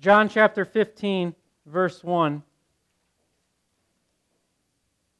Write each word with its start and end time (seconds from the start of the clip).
John 0.00 0.30
chapter 0.30 0.64
15, 0.64 1.34
verse 1.66 2.02
1. 2.02 2.42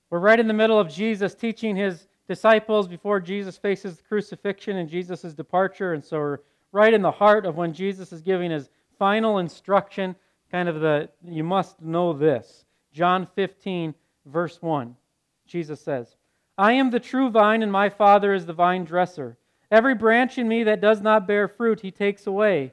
We're 0.08 0.18
right 0.18 0.41
in 0.41 0.49
the 0.49 0.54
middle 0.54 0.80
of 0.80 0.88
Jesus 0.88 1.34
teaching 1.34 1.76
his 1.76 2.08
disciples 2.26 2.88
before 2.88 3.21
Jesus 3.21 3.58
faces 3.58 3.98
the 3.98 4.03
crucifixion 4.04 4.79
and 4.79 4.88
Jesus' 4.88 5.35
departure. 5.35 5.93
And 5.93 6.03
so 6.03 6.19
we're 6.19 6.38
right 6.72 6.95
in 6.95 7.03
the 7.03 7.11
heart 7.11 7.45
of 7.45 7.56
when 7.56 7.74
Jesus 7.74 8.11
is 8.11 8.22
giving 8.22 8.51
his 8.51 8.71
final 8.98 9.37
instruction, 9.37 10.16
kind 10.51 10.66
of 10.66 10.81
the, 10.81 11.11
you 11.23 11.45
must 11.45 11.83
know 11.83 12.15
this. 12.15 12.65
John 12.91 13.29
15, 13.35 13.95
verse 14.25 14.62
1. 14.62 14.97
Jesus 15.47 15.81
says, 15.83 16.17
I 16.57 16.73
am 16.73 16.91
the 16.91 17.01
true 17.01 17.29
vine, 17.29 17.62
and 17.62 17.71
my 17.71 17.91
Father 17.91 18.33
is 18.33 18.47
the 18.47 18.55
vine 18.55 18.85
dresser. 18.85 19.37
Every 19.71 19.95
branch 19.95 20.39
in 20.39 20.49
me 20.49 20.65
that 20.65 20.81
does 20.81 21.03
not 21.03 21.29
bear 21.29 21.49
fruit, 21.49 21.81
he 21.81 21.91
takes 21.91 22.27
away. 22.27 22.73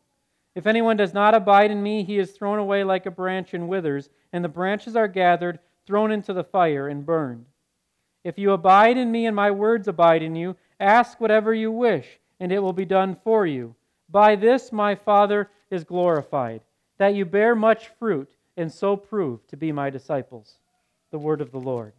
If 0.53 0.67
anyone 0.67 0.97
does 0.97 1.13
not 1.13 1.33
abide 1.33 1.71
in 1.71 1.81
me, 1.81 2.03
he 2.03 2.19
is 2.19 2.31
thrown 2.31 2.59
away 2.59 2.83
like 2.83 3.05
a 3.05 3.11
branch 3.11 3.53
and 3.53 3.69
withers, 3.69 4.09
and 4.33 4.43
the 4.43 4.49
branches 4.49 4.95
are 4.95 5.07
gathered, 5.07 5.59
thrown 5.85 6.11
into 6.11 6.33
the 6.33 6.43
fire, 6.43 6.87
and 6.87 7.05
burned. 7.05 7.45
If 8.23 8.37
you 8.37 8.51
abide 8.51 8.97
in 8.97 9.11
me 9.11 9.25
and 9.25 9.35
my 9.35 9.49
words 9.49 9.87
abide 9.87 10.21
in 10.21 10.35
you, 10.35 10.55
ask 10.79 11.19
whatever 11.19 11.53
you 11.53 11.71
wish, 11.71 12.19
and 12.39 12.51
it 12.51 12.59
will 12.59 12.73
be 12.73 12.85
done 12.85 13.15
for 13.23 13.45
you. 13.45 13.75
By 14.09 14.35
this 14.35 14.71
my 14.71 14.95
Father 14.95 15.49
is 15.69 15.83
glorified, 15.85 16.61
that 16.97 17.15
you 17.15 17.25
bear 17.25 17.55
much 17.55 17.87
fruit, 17.97 18.29
and 18.57 18.71
so 18.71 18.97
prove 18.97 19.47
to 19.47 19.57
be 19.57 19.71
my 19.71 19.89
disciples. 19.89 20.55
The 21.11 21.17
word 21.17 21.41
of 21.41 21.51
the 21.51 21.59
Lord. 21.59 21.93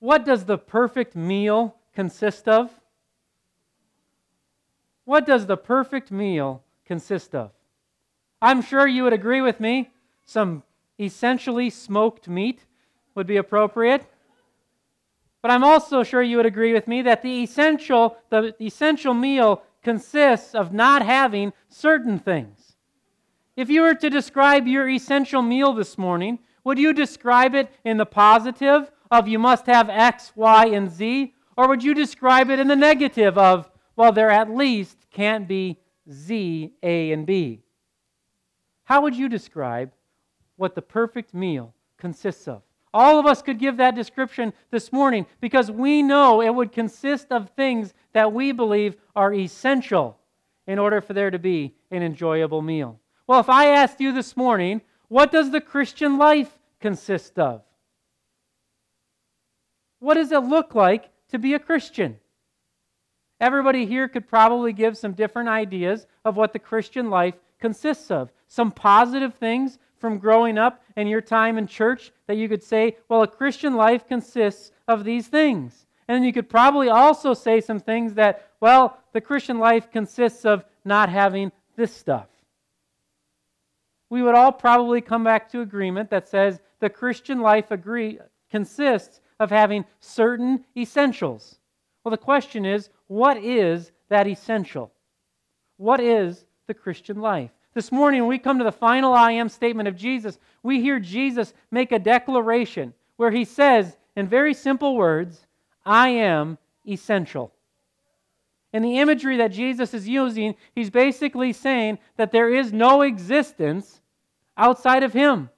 What 0.00 0.24
does 0.24 0.44
the 0.44 0.58
perfect 0.58 1.14
meal 1.14 1.76
consist 1.94 2.48
of? 2.48 2.79
What 5.10 5.26
does 5.26 5.46
the 5.46 5.56
perfect 5.56 6.12
meal 6.12 6.62
consist 6.86 7.34
of? 7.34 7.50
I'm 8.40 8.62
sure 8.62 8.86
you 8.86 9.02
would 9.02 9.12
agree 9.12 9.40
with 9.40 9.58
me. 9.58 9.90
Some 10.24 10.62
essentially 11.00 11.68
smoked 11.68 12.28
meat 12.28 12.64
would 13.16 13.26
be 13.26 13.36
appropriate. 13.36 14.06
But 15.42 15.50
I'm 15.50 15.64
also 15.64 16.04
sure 16.04 16.22
you 16.22 16.36
would 16.36 16.46
agree 16.46 16.72
with 16.72 16.86
me 16.86 17.02
that 17.02 17.22
the 17.22 17.42
essential, 17.42 18.18
the 18.28 18.54
essential 18.60 19.12
meal 19.12 19.64
consists 19.82 20.54
of 20.54 20.72
not 20.72 21.04
having 21.04 21.54
certain 21.68 22.20
things. 22.20 22.76
If 23.56 23.68
you 23.68 23.82
were 23.82 23.96
to 23.96 24.10
describe 24.10 24.68
your 24.68 24.88
essential 24.88 25.42
meal 25.42 25.72
this 25.72 25.98
morning, 25.98 26.38
would 26.62 26.78
you 26.78 26.92
describe 26.92 27.56
it 27.56 27.68
in 27.84 27.96
the 27.96 28.06
positive 28.06 28.92
of 29.10 29.26
you 29.26 29.40
must 29.40 29.66
have 29.66 29.90
X, 29.90 30.30
Y, 30.36 30.66
and 30.66 30.88
Z? 30.88 31.34
Or 31.56 31.66
would 31.66 31.82
you 31.82 31.94
describe 31.94 32.48
it 32.48 32.60
in 32.60 32.68
the 32.68 32.76
negative 32.76 33.36
of, 33.36 33.68
well, 33.96 34.12
there 34.12 34.30
at 34.30 34.48
least 34.48 34.98
can't 35.10 35.46
be 35.46 35.78
Z, 36.10 36.72
A, 36.82 37.12
and 37.12 37.26
B? 37.26 37.62
How 38.84 39.02
would 39.02 39.14
you 39.14 39.28
describe 39.28 39.92
what 40.56 40.74
the 40.74 40.82
perfect 40.82 41.32
meal 41.32 41.74
consists 41.96 42.48
of? 42.48 42.62
All 42.92 43.20
of 43.20 43.26
us 43.26 43.40
could 43.40 43.58
give 43.58 43.76
that 43.76 43.94
description 43.94 44.52
this 44.70 44.92
morning 44.92 45.26
because 45.40 45.70
we 45.70 46.02
know 46.02 46.42
it 46.42 46.54
would 46.54 46.72
consist 46.72 47.30
of 47.30 47.50
things 47.50 47.94
that 48.12 48.32
we 48.32 48.50
believe 48.50 48.96
are 49.14 49.32
essential 49.32 50.18
in 50.66 50.78
order 50.78 51.00
for 51.00 51.12
there 51.12 51.30
to 51.30 51.38
be 51.38 51.74
an 51.90 52.02
enjoyable 52.02 52.62
meal. 52.62 52.98
Well, 53.26 53.40
if 53.40 53.48
I 53.48 53.66
asked 53.66 54.00
you 54.00 54.12
this 54.12 54.36
morning, 54.36 54.80
what 55.06 55.30
does 55.30 55.50
the 55.50 55.60
Christian 55.60 56.18
life 56.18 56.58
consist 56.80 57.38
of? 57.38 57.62
What 60.00 60.14
does 60.14 60.32
it 60.32 60.42
look 60.42 60.74
like 60.74 61.10
to 61.28 61.38
be 61.38 61.54
a 61.54 61.58
Christian? 61.58 62.18
Everybody 63.40 63.86
here 63.86 64.08
could 64.08 64.28
probably 64.28 64.72
give 64.72 64.98
some 64.98 65.12
different 65.12 65.48
ideas 65.48 66.06
of 66.24 66.36
what 66.36 66.52
the 66.52 66.58
Christian 66.58 67.08
life 67.10 67.34
consists 67.58 68.10
of. 68.10 68.30
Some 68.48 68.70
positive 68.70 69.34
things, 69.34 69.78
from 70.00 70.18
growing 70.18 70.58
up 70.58 70.82
and 70.96 71.08
your 71.08 71.20
time 71.20 71.58
in 71.58 71.66
church 71.66 72.10
that 72.26 72.36
you 72.36 72.48
could 72.48 72.62
say, 72.62 72.96
well, 73.08 73.22
a 73.22 73.28
Christian 73.28 73.74
life 73.76 74.08
consists 74.08 74.72
of 74.88 75.04
these 75.04 75.28
things. 75.28 75.86
And 76.08 76.24
you 76.24 76.32
could 76.32 76.48
probably 76.48 76.88
also 76.88 77.34
say 77.34 77.60
some 77.60 77.78
things 77.78 78.14
that, 78.14 78.50
well, 78.60 78.98
the 79.12 79.20
Christian 79.20 79.58
life 79.58 79.90
consists 79.92 80.44
of 80.44 80.64
not 80.84 81.08
having 81.08 81.52
this 81.76 81.94
stuff. 81.94 82.26
We 84.08 84.22
would 84.22 84.34
all 84.34 84.50
probably 84.50 85.00
come 85.00 85.22
back 85.22 85.50
to 85.50 85.60
agreement 85.60 86.10
that 86.10 86.28
says 86.28 86.60
the 86.80 86.90
Christian 86.90 87.40
life 87.40 87.70
agree, 87.70 88.18
consists 88.50 89.20
of 89.38 89.50
having 89.50 89.84
certain 90.00 90.64
essentials. 90.76 91.58
Well, 92.02 92.10
the 92.10 92.16
question 92.16 92.64
is, 92.64 92.88
what 93.10 93.38
is 93.38 93.90
that 94.08 94.28
essential? 94.28 94.92
What 95.78 95.98
is 95.98 96.46
the 96.68 96.74
Christian 96.74 97.20
life? 97.20 97.50
This 97.74 97.90
morning, 97.90 98.20
when 98.20 98.28
we 98.28 98.38
come 98.38 98.58
to 98.58 98.64
the 98.64 98.70
final 98.70 99.12
I 99.12 99.32
am 99.32 99.48
statement 99.48 99.88
of 99.88 99.96
Jesus, 99.96 100.38
we 100.62 100.80
hear 100.80 101.00
Jesus 101.00 101.52
make 101.72 101.90
a 101.90 101.98
declaration 101.98 102.94
where 103.16 103.32
he 103.32 103.44
says, 103.44 103.96
in 104.14 104.28
very 104.28 104.54
simple 104.54 104.94
words, 104.94 105.44
I 105.84 106.10
am 106.10 106.56
essential. 106.88 107.52
In 108.72 108.80
the 108.84 108.98
imagery 108.98 109.38
that 109.38 109.50
Jesus 109.50 109.92
is 109.92 110.06
using, 110.06 110.54
he's 110.76 110.90
basically 110.90 111.52
saying 111.52 111.98
that 112.16 112.30
there 112.30 112.54
is 112.54 112.72
no 112.72 113.02
existence 113.02 114.02
outside 114.56 115.02
of 115.02 115.12
him, 115.12 115.50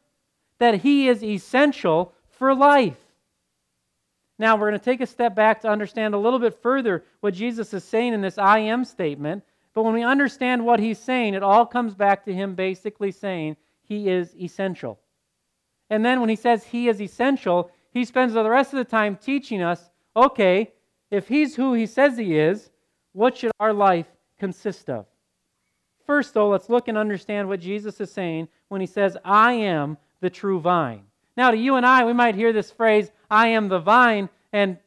that 0.58 0.76
he 0.76 1.06
is 1.06 1.22
essential 1.22 2.14
for 2.30 2.54
life. 2.54 2.96
Now, 4.42 4.56
we're 4.56 4.68
going 4.68 4.78
to 4.78 4.84
take 4.84 5.00
a 5.00 5.06
step 5.06 5.34
back 5.34 5.62
to 5.62 5.68
understand 5.68 6.12
a 6.12 6.18
little 6.18 6.38
bit 6.38 6.60
further 6.60 7.04
what 7.20 7.32
Jesus 7.32 7.72
is 7.72 7.84
saying 7.84 8.12
in 8.12 8.20
this 8.20 8.36
I 8.36 8.58
am 8.58 8.84
statement 8.84 9.42
but 9.74 9.84
when 9.84 9.94
we 9.94 10.02
understand 10.02 10.64
what 10.64 10.80
he's 10.80 10.98
saying, 10.98 11.34
it 11.34 11.42
all 11.42 11.64
comes 11.64 11.94
back 11.94 12.24
to 12.24 12.34
him 12.34 12.54
basically 12.54 13.10
saying 13.10 13.56
he 13.82 14.08
is 14.08 14.34
essential. 14.36 15.00
And 15.88 16.04
then 16.04 16.20
when 16.20 16.28
he 16.28 16.36
says 16.36 16.64
he 16.64 16.88
is 16.88 17.00
essential, 17.00 17.70
he 17.90 18.04
spends 18.04 18.34
the 18.34 18.48
rest 18.48 18.72
of 18.72 18.78
the 18.78 18.84
time 18.84 19.16
teaching 19.16 19.62
us 19.62 19.90
okay, 20.14 20.70
if 21.10 21.28
he's 21.28 21.56
who 21.56 21.72
he 21.72 21.86
says 21.86 22.18
he 22.18 22.36
is, 22.38 22.70
what 23.12 23.36
should 23.36 23.50
our 23.58 23.72
life 23.72 24.06
consist 24.38 24.90
of? 24.90 25.06
First, 26.04 26.34
though, 26.34 26.50
let's 26.50 26.68
look 26.68 26.88
and 26.88 26.98
understand 26.98 27.48
what 27.48 27.60
Jesus 27.60 27.98
is 27.98 28.12
saying 28.12 28.48
when 28.68 28.82
he 28.82 28.86
says, 28.86 29.16
I 29.24 29.52
am 29.52 29.96
the 30.20 30.28
true 30.28 30.60
vine. 30.60 31.04
Now, 31.36 31.50
to 31.50 31.56
you 31.56 31.76
and 31.76 31.86
I, 31.86 32.04
we 32.04 32.12
might 32.12 32.34
hear 32.34 32.52
this 32.52 32.70
phrase, 32.70 33.10
I 33.30 33.48
am 33.48 33.68
the 33.68 33.78
vine, 33.78 34.28
and 34.52 34.78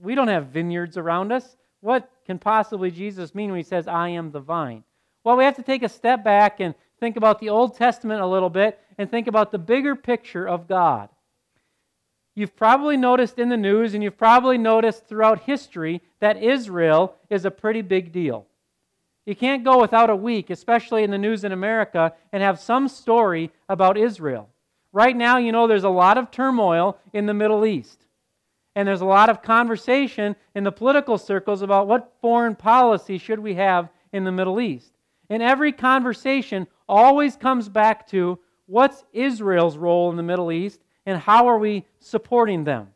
we 0.00 0.14
don't 0.14 0.28
have 0.28 0.48
vineyards 0.48 0.96
around 0.96 1.32
us. 1.32 1.56
What 1.80 2.10
can 2.26 2.38
possibly 2.38 2.90
Jesus 2.90 3.34
mean 3.34 3.50
when 3.50 3.58
he 3.58 3.64
says, 3.64 3.86
I 3.86 4.08
am 4.10 4.30
the 4.30 4.40
vine? 4.40 4.84
Well, 5.24 5.36
we 5.36 5.44
have 5.44 5.56
to 5.56 5.62
take 5.62 5.82
a 5.82 5.88
step 5.88 6.24
back 6.24 6.60
and 6.60 6.74
think 6.98 7.16
about 7.16 7.40
the 7.40 7.48
Old 7.48 7.76
Testament 7.76 8.20
a 8.20 8.26
little 8.26 8.50
bit 8.50 8.80
and 8.98 9.10
think 9.10 9.26
about 9.28 9.52
the 9.52 9.58
bigger 9.58 9.94
picture 9.94 10.48
of 10.48 10.68
God. 10.68 11.08
You've 12.34 12.56
probably 12.56 12.96
noticed 12.96 13.38
in 13.38 13.48
the 13.48 13.56
news 13.56 13.94
and 13.94 14.02
you've 14.02 14.16
probably 14.16 14.58
noticed 14.58 15.06
throughout 15.06 15.42
history 15.42 16.00
that 16.20 16.42
Israel 16.42 17.16
is 17.28 17.44
a 17.44 17.50
pretty 17.50 17.82
big 17.82 18.10
deal. 18.10 18.46
You 19.26 19.36
can't 19.36 19.64
go 19.64 19.80
without 19.80 20.10
a 20.10 20.16
week, 20.16 20.50
especially 20.50 21.04
in 21.04 21.10
the 21.10 21.18
news 21.18 21.44
in 21.44 21.52
America, 21.52 22.14
and 22.32 22.42
have 22.42 22.58
some 22.58 22.88
story 22.88 23.50
about 23.68 23.96
Israel. 23.96 24.48
Right 24.92 25.16
now, 25.16 25.38
you 25.38 25.52
know, 25.52 25.66
there's 25.66 25.84
a 25.84 25.88
lot 25.88 26.18
of 26.18 26.30
turmoil 26.30 26.98
in 27.12 27.26
the 27.26 27.34
Middle 27.34 27.64
East. 27.64 28.06
And 28.74 28.88
there's 28.88 29.00
a 29.00 29.06
lot 29.06 29.28
of 29.28 29.42
conversation 29.42 30.36
in 30.54 30.64
the 30.64 30.72
political 30.72 31.18
circles 31.18 31.62
about 31.62 31.88
what 31.88 32.12
foreign 32.20 32.54
policy 32.54 33.18
should 33.18 33.38
we 33.38 33.54
have 33.54 33.88
in 34.12 34.24
the 34.24 34.32
Middle 34.32 34.60
East. 34.60 34.92
And 35.28 35.42
every 35.42 35.72
conversation 35.72 36.66
always 36.88 37.36
comes 37.36 37.68
back 37.68 38.06
to 38.08 38.38
what's 38.66 39.04
Israel's 39.12 39.76
role 39.76 40.10
in 40.10 40.16
the 40.16 40.22
Middle 40.22 40.52
East 40.52 40.80
and 41.06 41.18
how 41.18 41.48
are 41.48 41.58
we 41.58 41.84
supporting 41.98 42.64
them? 42.64 42.88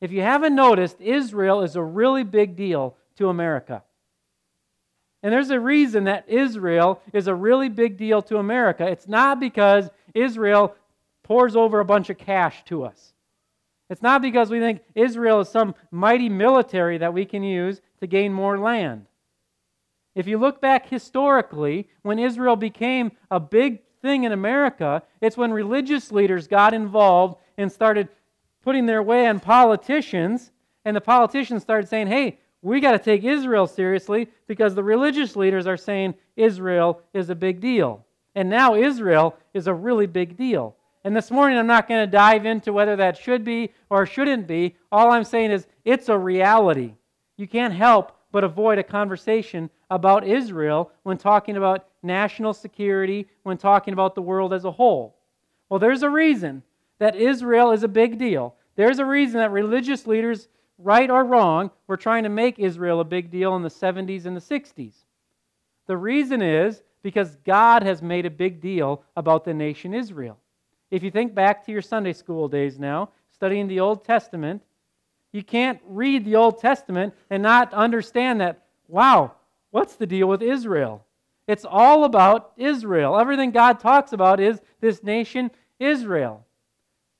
If 0.00 0.12
you 0.12 0.22
haven't 0.22 0.54
noticed, 0.54 1.00
Israel 1.00 1.62
is 1.62 1.76
a 1.76 1.82
really 1.82 2.24
big 2.24 2.56
deal 2.56 2.96
to 3.16 3.28
America. 3.28 3.82
And 5.22 5.32
there's 5.32 5.50
a 5.50 5.60
reason 5.60 6.04
that 6.04 6.28
Israel 6.28 7.02
is 7.12 7.26
a 7.26 7.34
really 7.34 7.68
big 7.68 7.98
deal 7.98 8.22
to 8.22 8.38
America. 8.38 8.86
It's 8.86 9.08
not 9.08 9.38
because 9.38 9.90
Israel 10.14 10.74
pours 11.30 11.54
over 11.54 11.78
a 11.78 11.84
bunch 11.84 12.10
of 12.10 12.18
cash 12.18 12.64
to 12.64 12.82
us. 12.82 13.14
It's 13.88 14.02
not 14.02 14.20
because 14.20 14.50
we 14.50 14.58
think 14.58 14.80
Israel 14.94 15.40
is 15.40 15.48
some 15.48 15.74
mighty 15.90 16.28
military 16.28 16.98
that 16.98 17.14
we 17.14 17.24
can 17.24 17.42
use 17.42 17.80
to 18.00 18.06
gain 18.06 18.32
more 18.32 18.58
land. 18.58 19.06
If 20.14 20.26
you 20.26 20.38
look 20.38 20.60
back 20.60 20.88
historically, 20.88 21.88
when 22.02 22.18
Israel 22.18 22.56
became 22.56 23.12
a 23.30 23.38
big 23.38 23.80
thing 24.02 24.24
in 24.24 24.32
America. 24.32 25.02
It's 25.20 25.36
when 25.36 25.52
religious 25.52 26.10
leaders 26.12 26.46
got 26.46 26.74
involved 26.74 27.36
and 27.58 27.70
started 27.70 28.08
putting 28.62 28.86
their 28.86 29.02
way 29.02 29.26
on 29.26 29.40
politicians, 29.40 30.52
and 30.84 30.96
the 30.96 31.00
politicians 31.00 31.62
started 31.62 31.88
saying, 31.88 32.06
hey, 32.06 32.38
we 32.62 32.80
got 32.80 32.92
to 32.92 32.98
take 32.98 33.24
Israel 33.24 33.66
seriously 33.66 34.28
because 34.46 34.74
the 34.74 34.84
religious 34.84 35.36
leaders 35.36 35.66
are 35.66 35.76
saying 35.76 36.14
Israel 36.36 37.00
is 37.14 37.30
a 37.30 37.34
big 37.34 37.60
deal. 37.60 38.04
And 38.34 38.48
now 38.48 38.74
Israel 38.74 39.36
is 39.54 39.66
a 39.66 39.74
really 39.74 40.06
big 40.06 40.36
deal. 40.36 40.76
And 41.02 41.16
this 41.16 41.30
morning, 41.30 41.58
I'm 41.58 41.66
not 41.66 41.88
going 41.88 42.04
to 42.04 42.10
dive 42.10 42.44
into 42.44 42.72
whether 42.72 42.96
that 42.96 43.16
should 43.16 43.44
be 43.44 43.72
or 43.88 44.04
shouldn't 44.04 44.46
be. 44.46 44.76
All 44.92 45.10
I'm 45.10 45.24
saying 45.24 45.50
is 45.50 45.66
it's 45.84 46.08
a 46.10 46.18
reality. 46.18 46.94
You 47.36 47.48
can't 47.48 47.72
help 47.72 48.16
but 48.32 48.44
avoid 48.44 48.78
a 48.78 48.82
conversation 48.82 49.70
about 49.90 50.26
Israel 50.26 50.92
when 51.02 51.16
talking 51.16 51.56
about 51.56 51.86
national 52.02 52.52
security, 52.52 53.26
when 53.42 53.56
talking 53.56 53.92
about 53.94 54.14
the 54.14 54.22
world 54.22 54.52
as 54.52 54.64
a 54.64 54.70
whole. 54.70 55.16
Well, 55.68 55.80
there's 55.80 56.02
a 56.02 56.10
reason 56.10 56.62
that 56.98 57.16
Israel 57.16 57.72
is 57.72 57.82
a 57.82 57.88
big 57.88 58.18
deal. 58.18 58.54
There's 58.76 58.98
a 58.98 59.04
reason 59.04 59.40
that 59.40 59.50
religious 59.50 60.06
leaders, 60.06 60.48
right 60.78 61.10
or 61.10 61.24
wrong, 61.24 61.70
were 61.86 61.96
trying 61.96 62.24
to 62.24 62.28
make 62.28 62.58
Israel 62.58 63.00
a 63.00 63.04
big 63.04 63.30
deal 63.30 63.56
in 63.56 63.62
the 63.62 63.68
70s 63.68 64.26
and 64.26 64.36
the 64.36 64.40
60s. 64.40 64.94
The 65.86 65.96
reason 65.96 66.42
is 66.42 66.82
because 67.02 67.36
God 67.44 67.82
has 67.82 68.02
made 68.02 68.26
a 68.26 68.30
big 68.30 68.60
deal 68.60 69.02
about 69.16 69.44
the 69.44 69.54
nation 69.54 69.94
Israel. 69.94 70.38
If 70.90 71.02
you 71.02 71.10
think 71.10 71.34
back 71.34 71.64
to 71.64 71.72
your 71.72 71.82
Sunday 71.82 72.12
school 72.12 72.48
days 72.48 72.78
now, 72.78 73.10
studying 73.30 73.68
the 73.68 73.80
Old 73.80 74.04
Testament, 74.04 74.62
you 75.32 75.44
can't 75.44 75.80
read 75.86 76.24
the 76.24 76.36
Old 76.36 76.60
Testament 76.60 77.14
and 77.30 77.42
not 77.42 77.72
understand 77.72 78.40
that, 78.40 78.64
wow, 78.88 79.32
what's 79.70 79.94
the 79.94 80.06
deal 80.06 80.28
with 80.28 80.42
Israel? 80.42 81.04
It's 81.46 81.64
all 81.64 82.04
about 82.04 82.52
Israel. 82.56 83.18
Everything 83.18 83.50
God 83.50 83.80
talks 83.80 84.12
about 84.12 84.40
is 84.40 84.60
this 84.80 85.02
nation 85.02 85.50
Israel. 85.78 86.44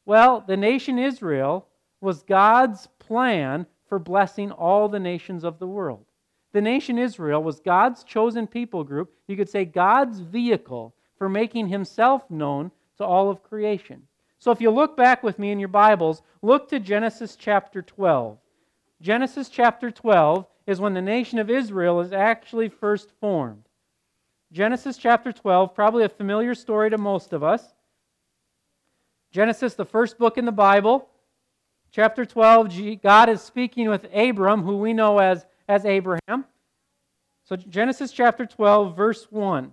Well, 0.04 0.44
the 0.46 0.56
nation 0.56 0.98
Israel 0.98 1.66
was 2.00 2.22
God's 2.22 2.88
plan 2.98 3.66
for 3.88 3.98
blessing 3.98 4.50
all 4.50 4.88
the 4.88 5.00
nations 5.00 5.44
of 5.44 5.58
the 5.58 5.66
world. 5.66 6.04
The 6.52 6.60
nation 6.60 6.98
Israel 6.98 7.42
was 7.42 7.60
God's 7.60 8.02
chosen 8.02 8.46
people 8.46 8.82
group. 8.82 9.12
You 9.28 9.36
could 9.36 9.48
say 9.48 9.64
God's 9.64 10.20
vehicle 10.20 10.94
for 11.16 11.28
making 11.28 11.68
himself 11.68 12.28
known 12.30 12.72
to 13.00 13.06
all 13.06 13.30
of 13.30 13.42
creation. 13.42 14.02
So 14.38 14.50
if 14.50 14.60
you 14.60 14.70
look 14.70 14.94
back 14.94 15.22
with 15.22 15.38
me 15.38 15.50
in 15.50 15.58
your 15.58 15.68
Bibles, 15.68 16.20
look 16.42 16.68
to 16.68 16.78
Genesis 16.78 17.34
chapter 17.34 17.80
12. 17.80 18.36
Genesis 19.00 19.48
chapter 19.48 19.90
12 19.90 20.46
is 20.66 20.80
when 20.80 20.92
the 20.92 21.00
nation 21.00 21.38
of 21.38 21.48
Israel 21.48 22.00
is 22.00 22.12
actually 22.12 22.68
first 22.68 23.10
formed. 23.18 23.64
Genesis 24.52 24.98
chapter 24.98 25.32
12, 25.32 25.74
probably 25.74 26.04
a 26.04 26.10
familiar 26.10 26.54
story 26.54 26.90
to 26.90 26.98
most 26.98 27.32
of 27.32 27.42
us. 27.42 27.72
Genesis, 29.32 29.72
the 29.74 29.86
first 29.86 30.18
book 30.18 30.36
in 30.36 30.44
the 30.44 30.52
Bible, 30.52 31.08
chapter 31.90 32.26
12, 32.26 33.00
God 33.02 33.30
is 33.30 33.40
speaking 33.40 33.88
with 33.88 34.06
Abram, 34.12 34.62
who 34.62 34.76
we 34.76 34.92
know 34.92 35.18
as, 35.18 35.46
as 35.68 35.86
Abraham. 35.86 36.44
So, 37.44 37.56
Genesis 37.56 38.12
chapter 38.12 38.44
12, 38.44 38.94
verse 38.94 39.26
1. 39.30 39.72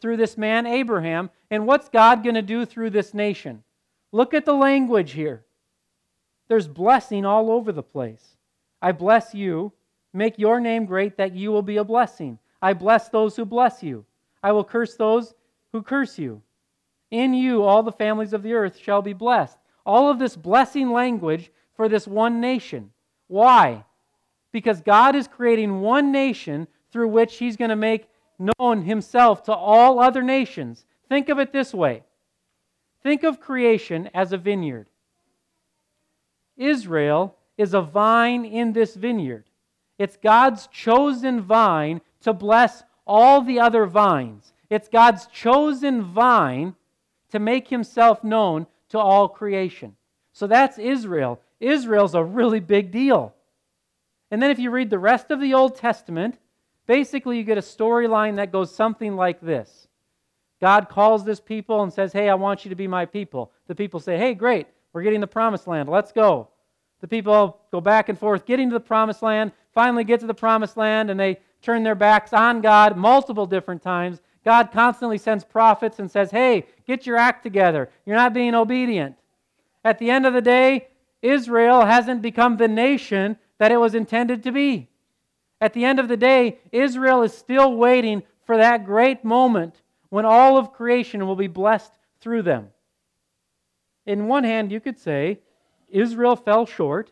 through 0.00 0.16
this 0.16 0.36
man, 0.36 0.66
Abraham. 0.66 1.30
And 1.50 1.66
what's 1.66 1.88
God 1.88 2.22
going 2.22 2.34
to 2.34 2.42
do 2.42 2.64
through 2.64 2.90
this 2.90 3.14
nation? 3.14 3.62
Look 4.12 4.34
at 4.34 4.44
the 4.44 4.54
language 4.54 5.12
here. 5.12 5.44
There's 6.48 6.68
blessing 6.68 7.24
all 7.24 7.50
over 7.50 7.72
the 7.72 7.82
place. 7.82 8.36
I 8.80 8.92
bless 8.92 9.34
you. 9.34 9.72
Make 10.12 10.38
your 10.38 10.60
name 10.60 10.86
great 10.86 11.16
that 11.16 11.34
you 11.34 11.50
will 11.50 11.62
be 11.62 11.76
a 11.76 11.84
blessing. 11.84 12.38
I 12.62 12.72
bless 12.72 13.08
those 13.08 13.36
who 13.36 13.44
bless 13.44 13.82
you. 13.82 14.04
I 14.42 14.52
will 14.52 14.64
curse 14.64 14.94
those 14.94 15.34
who 15.72 15.82
curse 15.82 16.18
you. 16.18 16.42
In 17.10 17.34
you, 17.34 17.62
all 17.62 17.82
the 17.82 17.92
families 17.92 18.32
of 18.32 18.42
the 18.42 18.54
earth 18.54 18.78
shall 18.78 19.02
be 19.02 19.12
blessed. 19.12 19.58
All 19.84 20.10
of 20.10 20.18
this 20.18 20.36
blessing 20.36 20.90
language 20.90 21.50
for 21.74 21.88
this 21.88 22.06
one 22.06 22.40
nation. 22.40 22.90
Why? 23.28 23.84
Because 24.52 24.80
God 24.80 25.14
is 25.14 25.28
creating 25.28 25.80
one 25.80 26.10
nation 26.12 26.66
through 26.90 27.08
which 27.08 27.36
He's 27.36 27.56
going 27.56 27.70
to 27.70 27.76
make 27.76 28.08
known 28.38 28.82
Himself 28.82 29.42
to 29.44 29.54
all 29.54 29.98
other 29.98 30.22
nations. 30.22 30.84
Think 31.08 31.28
of 31.28 31.38
it 31.38 31.52
this 31.52 31.72
way 31.72 32.02
Think 33.02 33.22
of 33.22 33.40
creation 33.40 34.10
as 34.14 34.32
a 34.32 34.38
vineyard. 34.38 34.88
Israel 36.56 37.36
is 37.56 37.74
a 37.74 37.80
vine 37.80 38.44
in 38.44 38.72
this 38.72 38.94
vineyard. 38.94 39.44
It's 39.98 40.16
God's 40.16 40.66
chosen 40.66 41.40
vine 41.40 42.00
to 42.22 42.32
bless 42.32 42.82
all 43.06 43.42
the 43.42 43.60
other 43.60 43.86
vines. 43.86 44.52
It's 44.68 44.88
God's 44.88 45.26
chosen 45.26 46.02
vine 46.02 46.74
to 47.30 47.38
make 47.38 47.68
himself 47.68 48.24
known 48.24 48.66
to 48.88 48.98
all 48.98 49.28
creation. 49.28 49.96
So 50.32 50.46
that's 50.46 50.78
Israel. 50.78 51.40
Israel's 51.60 52.14
a 52.14 52.24
really 52.24 52.60
big 52.60 52.90
deal. 52.90 53.34
And 54.30 54.42
then 54.42 54.50
if 54.50 54.58
you 54.58 54.70
read 54.70 54.90
the 54.90 54.98
rest 54.98 55.30
of 55.30 55.40
the 55.40 55.54
Old 55.54 55.76
Testament, 55.76 56.38
basically 56.86 57.38
you 57.38 57.44
get 57.44 57.58
a 57.58 57.62
storyline 57.62 58.36
that 58.36 58.52
goes 58.52 58.74
something 58.74 59.16
like 59.16 59.40
this 59.40 59.86
God 60.60 60.88
calls 60.88 61.24
this 61.24 61.40
people 61.40 61.82
and 61.82 61.92
says, 61.92 62.12
Hey, 62.12 62.28
I 62.28 62.34
want 62.34 62.64
you 62.64 62.70
to 62.70 62.74
be 62.74 62.88
my 62.88 63.04
people. 63.04 63.52
The 63.66 63.74
people 63.74 64.00
say, 64.00 64.18
Hey, 64.18 64.34
great, 64.34 64.66
we're 64.92 65.02
getting 65.02 65.20
the 65.20 65.26
promised 65.26 65.66
land. 65.66 65.88
Let's 65.88 66.12
go. 66.12 66.48
The 67.00 67.08
people 67.08 67.60
go 67.70 67.80
back 67.80 68.08
and 68.08 68.18
forth, 68.18 68.46
getting 68.46 68.70
to 68.70 68.74
the 68.74 68.80
promised 68.80 69.22
land, 69.22 69.52
finally 69.74 70.04
get 70.04 70.20
to 70.20 70.26
the 70.26 70.34
promised 70.34 70.76
land, 70.76 71.10
and 71.10 71.20
they 71.20 71.38
turn 71.60 71.82
their 71.82 71.94
backs 71.94 72.32
on 72.32 72.62
God 72.62 72.96
multiple 72.96 73.46
different 73.46 73.82
times. 73.82 74.20
God 74.44 74.72
constantly 74.72 75.18
sends 75.18 75.44
prophets 75.44 75.98
and 75.98 76.10
says, 76.10 76.30
Hey, 76.30 76.66
get 76.86 77.06
your 77.06 77.16
act 77.16 77.42
together. 77.42 77.90
You're 78.06 78.16
not 78.16 78.32
being 78.32 78.54
obedient. 78.54 79.16
At 79.84 79.98
the 79.98 80.10
end 80.10 80.24
of 80.24 80.32
the 80.32 80.40
day, 80.40 80.88
Israel 81.20 81.84
hasn't 81.84 82.22
become 82.22 82.56
the 82.56 82.68
nation 82.68 83.36
that 83.58 83.72
it 83.72 83.78
was 83.78 83.94
intended 83.94 84.42
to 84.44 84.52
be. 84.52 84.88
At 85.60 85.72
the 85.72 85.84
end 85.84 85.98
of 85.98 86.08
the 86.08 86.16
day, 86.16 86.58
Israel 86.70 87.22
is 87.22 87.36
still 87.36 87.74
waiting 87.76 88.22
for 88.44 88.56
that 88.56 88.84
great 88.84 89.24
moment 89.24 89.82
when 90.10 90.24
all 90.24 90.56
of 90.58 90.72
creation 90.72 91.26
will 91.26 91.36
be 91.36 91.46
blessed 91.46 91.92
through 92.20 92.42
them. 92.42 92.68
In 94.04 94.28
one 94.28 94.44
hand, 94.44 94.70
you 94.70 94.80
could 94.80 94.98
say 94.98 95.40
Israel 95.88 96.36
fell 96.36 96.66
short, 96.66 97.10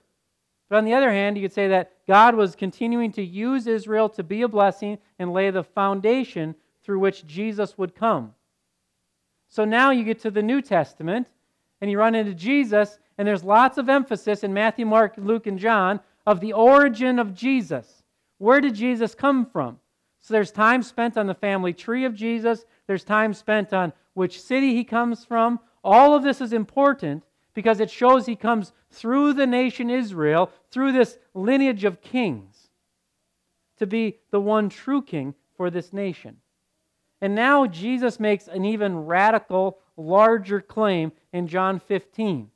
but 0.68 0.76
on 0.76 0.84
the 0.84 0.94
other 0.94 1.10
hand, 1.10 1.36
you 1.36 1.42
could 1.42 1.52
say 1.52 1.68
that 1.68 1.92
God 2.06 2.34
was 2.34 2.54
continuing 2.54 3.12
to 3.12 3.22
use 3.22 3.66
Israel 3.66 4.08
to 4.10 4.22
be 4.22 4.42
a 4.42 4.48
blessing 4.48 4.98
and 5.18 5.32
lay 5.32 5.50
the 5.50 5.64
foundation 5.64 6.54
through 6.82 7.00
which 7.00 7.26
Jesus 7.26 7.76
would 7.78 7.94
come. 7.94 8.34
So 9.48 9.64
now 9.64 9.90
you 9.90 10.04
get 10.04 10.20
to 10.20 10.30
the 10.30 10.42
New 10.42 10.60
Testament 10.60 11.28
and 11.80 11.90
you 11.90 11.98
run 11.98 12.14
into 12.14 12.34
Jesus, 12.34 12.98
and 13.18 13.26
there's 13.26 13.44
lots 13.44 13.78
of 13.78 13.88
emphasis 13.88 14.44
in 14.44 14.54
Matthew, 14.54 14.86
Mark, 14.86 15.14
Luke, 15.16 15.46
and 15.46 15.58
John 15.58 16.00
of 16.26 16.40
the 16.40 16.52
origin 16.52 17.18
of 17.18 17.34
Jesus. 17.34 18.03
Where 18.44 18.60
did 18.60 18.74
Jesus 18.74 19.14
come 19.14 19.46
from? 19.46 19.78
So 20.20 20.34
there's 20.34 20.52
time 20.52 20.82
spent 20.82 21.16
on 21.16 21.26
the 21.26 21.34
family 21.34 21.72
tree 21.72 22.04
of 22.04 22.14
Jesus. 22.14 22.66
There's 22.86 23.02
time 23.02 23.32
spent 23.32 23.72
on 23.72 23.94
which 24.12 24.38
city 24.38 24.74
he 24.74 24.84
comes 24.84 25.24
from. 25.24 25.60
All 25.82 26.14
of 26.14 26.22
this 26.22 26.42
is 26.42 26.52
important 26.52 27.24
because 27.54 27.80
it 27.80 27.90
shows 27.90 28.26
he 28.26 28.36
comes 28.36 28.74
through 28.90 29.32
the 29.32 29.46
nation 29.46 29.88
Israel, 29.88 30.50
through 30.70 30.92
this 30.92 31.16
lineage 31.32 31.84
of 31.84 32.02
kings, 32.02 32.68
to 33.78 33.86
be 33.86 34.18
the 34.30 34.40
one 34.40 34.68
true 34.68 35.00
king 35.00 35.34
for 35.56 35.70
this 35.70 35.94
nation. 35.94 36.36
And 37.22 37.34
now 37.34 37.66
Jesus 37.66 38.20
makes 38.20 38.46
an 38.46 38.66
even 38.66 39.06
radical, 39.06 39.78
larger 39.96 40.60
claim 40.60 41.12
in 41.32 41.48
John 41.48 41.80
15. 41.80 42.50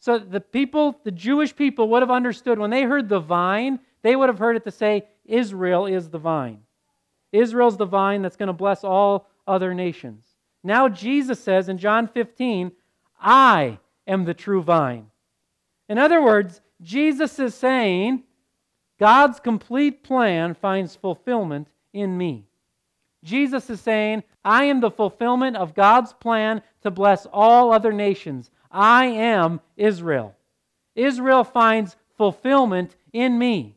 So 0.00 0.18
the 0.18 0.40
people, 0.40 0.98
the 1.04 1.12
Jewish 1.12 1.54
people, 1.54 1.88
would 1.90 2.02
have 2.02 2.10
understood 2.10 2.58
when 2.58 2.70
they 2.70 2.82
heard 2.82 3.08
the 3.08 3.20
vine, 3.20 3.78
they 4.02 4.16
would 4.16 4.28
have 4.28 4.38
heard 4.38 4.56
it 4.56 4.64
to 4.64 4.70
say, 4.70 5.06
Israel 5.24 5.86
is 5.86 6.08
the 6.08 6.18
vine. 6.18 6.60
Israel's 7.32 7.76
the 7.76 7.84
vine 7.84 8.22
that's 8.22 8.36
going 8.36 8.48
to 8.48 8.52
bless 8.52 8.84
all 8.84 9.28
other 9.46 9.74
nations. 9.74 10.26
Now 10.62 10.88
Jesus 10.88 11.40
says 11.40 11.68
in 11.68 11.78
John 11.78 12.08
15, 12.08 12.72
I 13.20 13.78
am 14.06 14.24
the 14.24 14.34
true 14.34 14.62
vine. 14.62 15.06
In 15.88 15.98
other 15.98 16.22
words, 16.22 16.60
Jesus 16.82 17.38
is 17.38 17.54
saying, 17.54 18.24
God's 18.98 19.40
complete 19.40 20.02
plan 20.02 20.54
finds 20.54 20.96
fulfillment 20.96 21.68
in 21.92 22.16
me. 22.16 22.46
Jesus 23.24 23.68
is 23.70 23.80
saying, 23.80 24.22
I 24.44 24.64
am 24.64 24.80
the 24.80 24.90
fulfillment 24.90 25.56
of 25.56 25.74
God's 25.74 26.12
plan 26.12 26.62
to 26.82 26.90
bless 26.90 27.26
all 27.26 27.72
other 27.72 27.92
nations. 27.92 28.50
I 28.70 29.06
am 29.06 29.60
Israel. 29.76 30.34
Israel 30.94 31.44
finds 31.44 31.96
fulfillment 32.16 32.96
in 33.12 33.38
me. 33.38 33.76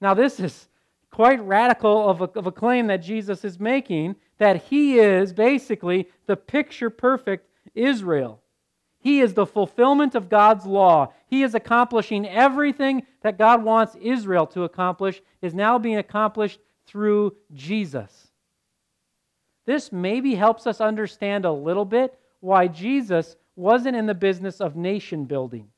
Now, 0.00 0.14
this 0.14 0.40
is 0.40 0.68
quite 1.10 1.44
radical 1.44 2.08
of 2.08 2.20
a, 2.20 2.24
of 2.38 2.46
a 2.46 2.52
claim 2.52 2.86
that 2.86 2.98
Jesus 2.98 3.44
is 3.44 3.60
making 3.60 4.16
that 4.38 4.64
he 4.64 4.98
is 4.98 5.32
basically 5.32 6.08
the 6.26 6.36
picture 6.36 6.88
perfect 6.88 7.46
Israel. 7.74 8.40
He 8.98 9.20
is 9.20 9.34
the 9.34 9.46
fulfillment 9.46 10.14
of 10.14 10.28
God's 10.28 10.66
law. 10.66 11.12
He 11.26 11.42
is 11.42 11.54
accomplishing 11.54 12.26
everything 12.26 13.06
that 13.22 13.38
God 13.38 13.62
wants 13.62 13.96
Israel 14.00 14.46
to 14.48 14.64
accomplish, 14.64 15.20
is 15.42 15.54
now 15.54 15.78
being 15.78 15.98
accomplished 15.98 16.60
through 16.86 17.36
Jesus. 17.52 18.28
This 19.66 19.92
maybe 19.92 20.34
helps 20.34 20.66
us 20.66 20.80
understand 20.80 21.44
a 21.44 21.52
little 21.52 21.84
bit 21.84 22.18
why 22.40 22.66
Jesus 22.66 23.36
wasn't 23.56 23.96
in 23.96 24.06
the 24.06 24.14
business 24.14 24.60
of 24.60 24.76
nation 24.76 25.26
building. 25.26 25.68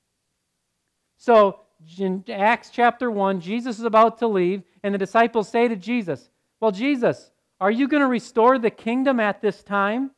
So, 1.16 1.60
in 1.98 2.24
Acts 2.28 2.70
chapter 2.70 3.10
1, 3.10 3.40
Jesus 3.40 3.78
is 3.78 3.84
about 3.84 4.18
to 4.18 4.26
leave, 4.26 4.62
and 4.82 4.94
the 4.94 4.98
disciples 4.98 5.48
say 5.48 5.68
to 5.68 5.76
Jesus, 5.76 6.30
Well, 6.60 6.70
Jesus, 6.70 7.30
are 7.60 7.70
you 7.70 7.88
going 7.88 8.02
to 8.02 8.08
restore 8.08 8.58
the 8.58 8.70
kingdom 8.70 9.20
at 9.20 9.40
this 9.40 9.62
time? 9.62 10.10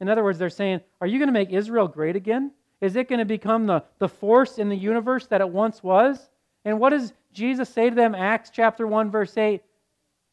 In 0.00 0.08
other 0.08 0.24
words, 0.24 0.38
they're 0.38 0.50
saying, 0.50 0.80
Are 1.00 1.06
you 1.06 1.18
going 1.18 1.28
to 1.28 1.32
make 1.32 1.50
Israel 1.50 1.88
great 1.88 2.16
again? 2.16 2.52
Is 2.80 2.96
it 2.96 3.08
going 3.08 3.18
to 3.18 3.24
become 3.24 3.66
the, 3.66 3.84
the 3.98 4.08
force 4.08 4.58
in 4.58 4.68
the 4.68 4.76
universe 4.76 5.26
that 5.28 5.40
it 5.40 5.48
once 5.48 5.82
was? 5.82 6.30
And 6.64 6.78
what 6.78 6.90
does 6.90 7.12
Jesus 7.32 7.68
say 7.68 7.88
to 7.88 7.96
them? 7.96 8.14
Acts 8.14 8.50
chapter 8.50 8.86
1, 8.86 9.10
verse 9.10 9.36
8 9.36 9.62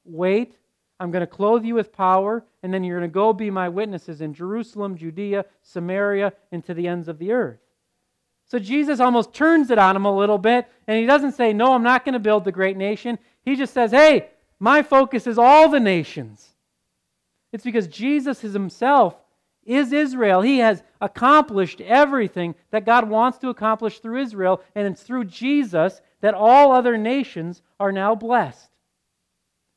Wait, 0.05 0.57
I'm 1.00 1.12
going 1.12 1.22
to 1.22 1.27
clothe 1.27 1.63
you 1.63 1.75
with 1.75 1.93
power, 1.93 2.45
and 2.62 2.74
then 2.74 2.83
you're 2.83 3.00
going 3.00 3.10
to 3.10 3.13
go 3.13 3.33
be 3.33 3.50
my 3.50 3.69
witnesses 3.69 4.22
in 4.22 4.33
Jerusalem, 4.33 4.98
Judea, 4.98 5.45
Samaria, 5.62 6.33
and 6.51 6.63
to 6.65 6.74
the 6.74 6.88
ends 6.88 7.07
of 7.07 7.19
the 7.19 7.31
earth. 7.31 7.60
So 8.53 8.60
Jesus 8.60 9.00
almost 9.00 9.33
turns 9.33 9.72
it 9.72 9.79
on 9.79 9.95
him 9.95 10.05
a 10.05 10.15
little 10.15 10.38
bit, 10.38 10.67
and 10.86 11.00
he 11.00 11.07
doesn't 11.07 11.31
say, 11.31 11.53
No, 11.53 11.74
I'm 11.74 11.81
not 11.81 12.05
going 12.05 12.13
to 12.13 12.19
build 12.19 12.43
the 12.43 12.51
great 12.51 12.77
nation. 12.77 13.17
He 13.41 13.55
just 13.55 13.74
says, 13.74 13.89
Hey, 13.89 14.29
my 14.60 14.83
focus 14.83 15.25
is 15.25 15.39
all 15.39 15.69
the 15.69 15.79
nations. 15.79 16.50
It's 17.51 17.63
because 17.63 17.88
Jesus 17.88 18.41
himself 18.41 19.15
is 19.65 19.91
Israel. 19.91 20.41
He 20.41 20.60
has 20.60 20.83
accomplished 21.01 21.81
everything 21.81 22.53
that 22.69 22.86
God 22.86 23.10
wants 23.10 23.39
to 23.39 23.50
accomplish 23.50 23.98
through 23.98 24.22
Israel, 24.22 24.62
and 24.75 24.86
it's 24.86 25.01
through 25.01 25.25
Jesus 25.25 26.00
that 26.22 26.36
all 26.36 26.74
other 26.74 26.95
nations 26.95 27.63
are 27.79 27.91
now 27.91 28.13
blessed. 28.13 28.69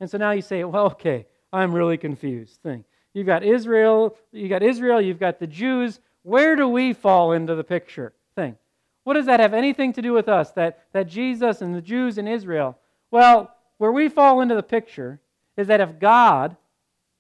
And 0.01 0.11
so 0.11 0.19
now 0.19 0.33
you 0.33 0.43
say, 0.43 0.65
well, 0.65 0.89
okay, 0.89 1.25
I'm 1.51 1.75
really 1.75 1.97
confused. 1.97 2.61
Thing. 2.63 2.85
You've 3.15 3.27
got 3.27 3.43
Israel, 3.43 4.19
you've 4.33 4.51
got 4.51 4.63
Israel, 4.63 5.01
you've 5.01 5.19
got 5.19 5.39
the 5.39 5.47
Jews. 5.47 5.99
Where 6.25 6.57
do 6.57 6.69
we 6.69 6.93
fall 6.93 7.33
into 7.33 7.55
the 7.55 7.65
picture? 7.65 8.13
Thing. 8.35 8.55
What 9.07 9.15
does 9.15 9.27
that 9.27 9.39
have 9.39 9.55
anything 9.55 9.93
to 9.93 10.03
do 10.03 10.13
with 10.13 10.29
us? 10.29 10.51
That, 10.51 10.81
that 10.93 11.07
Jesus 11.07 11.63
and 11.63 11.73
the 11.73 11.81
Jews 11.81 12.19
and 12.19 12.29
Israel? 12.29 12.77
Well, 13.13 13.55
where 13.79 13.93
we 13.93 14.09
fall 14.09 14.41
into 14.41 14.57
the 14.57 14.65
picture 14.65 15.21
is 15.57 15.69
that 15.69 15.81
if 15.81 16.01
God, 16.01 16.57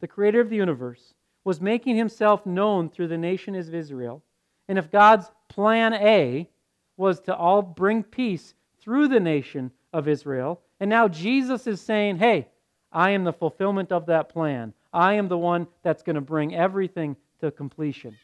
the 0.00 0.08
creator 0.08 0.40
of 0.40 0.50
the 0.50 0.56
universe, 0.56 1.14
was 1.44 1.60
making 1.60 1.94
himself 1.94 2.44
known 2.44 2.90
through 2.90 3.06
the 3.06 3.16
nation 3.16 3.54
of 3.54 3.72
Israel. 3.72 4.20
And 4.66 4.78
if 4.78 4.90
God's 4.90 5.30
plan 5.48 5.94
A 5.94 6.50
was 6.96 7.20
to 7.20 7.36
all 7.36 7.62
bring 7.62 8.02
peace 8.02 8.54
through 8.80 9.06
the 9.06 9.20
nation 9.20 9.70
of 9.92 10.08
Israel, 10.08 10.60
and 10.80 10.90
now 10.90 11.06
Jesus 11.06 11.68
is 11.68 11.80
saying, 11.80 12.16
hey, 12.16 12.48
I 12.90 13.10
am 13.10 13.22
the 13.22 13.32
fulfillment 13.32 13.92
of 13.92 14.06
that 14.06 14.28
plan. 14.28 14.74
I 14.92 15.12
am 15.12 15.28
the 15.28 15.38
one 15.38 15.68
that's 15.84 16.02
going 16.02 16.16
to 16.16 16.20
bring 16.20 16.52
everything 16.52 17.14
to 17.38 17.52
completion. 17.52 18.16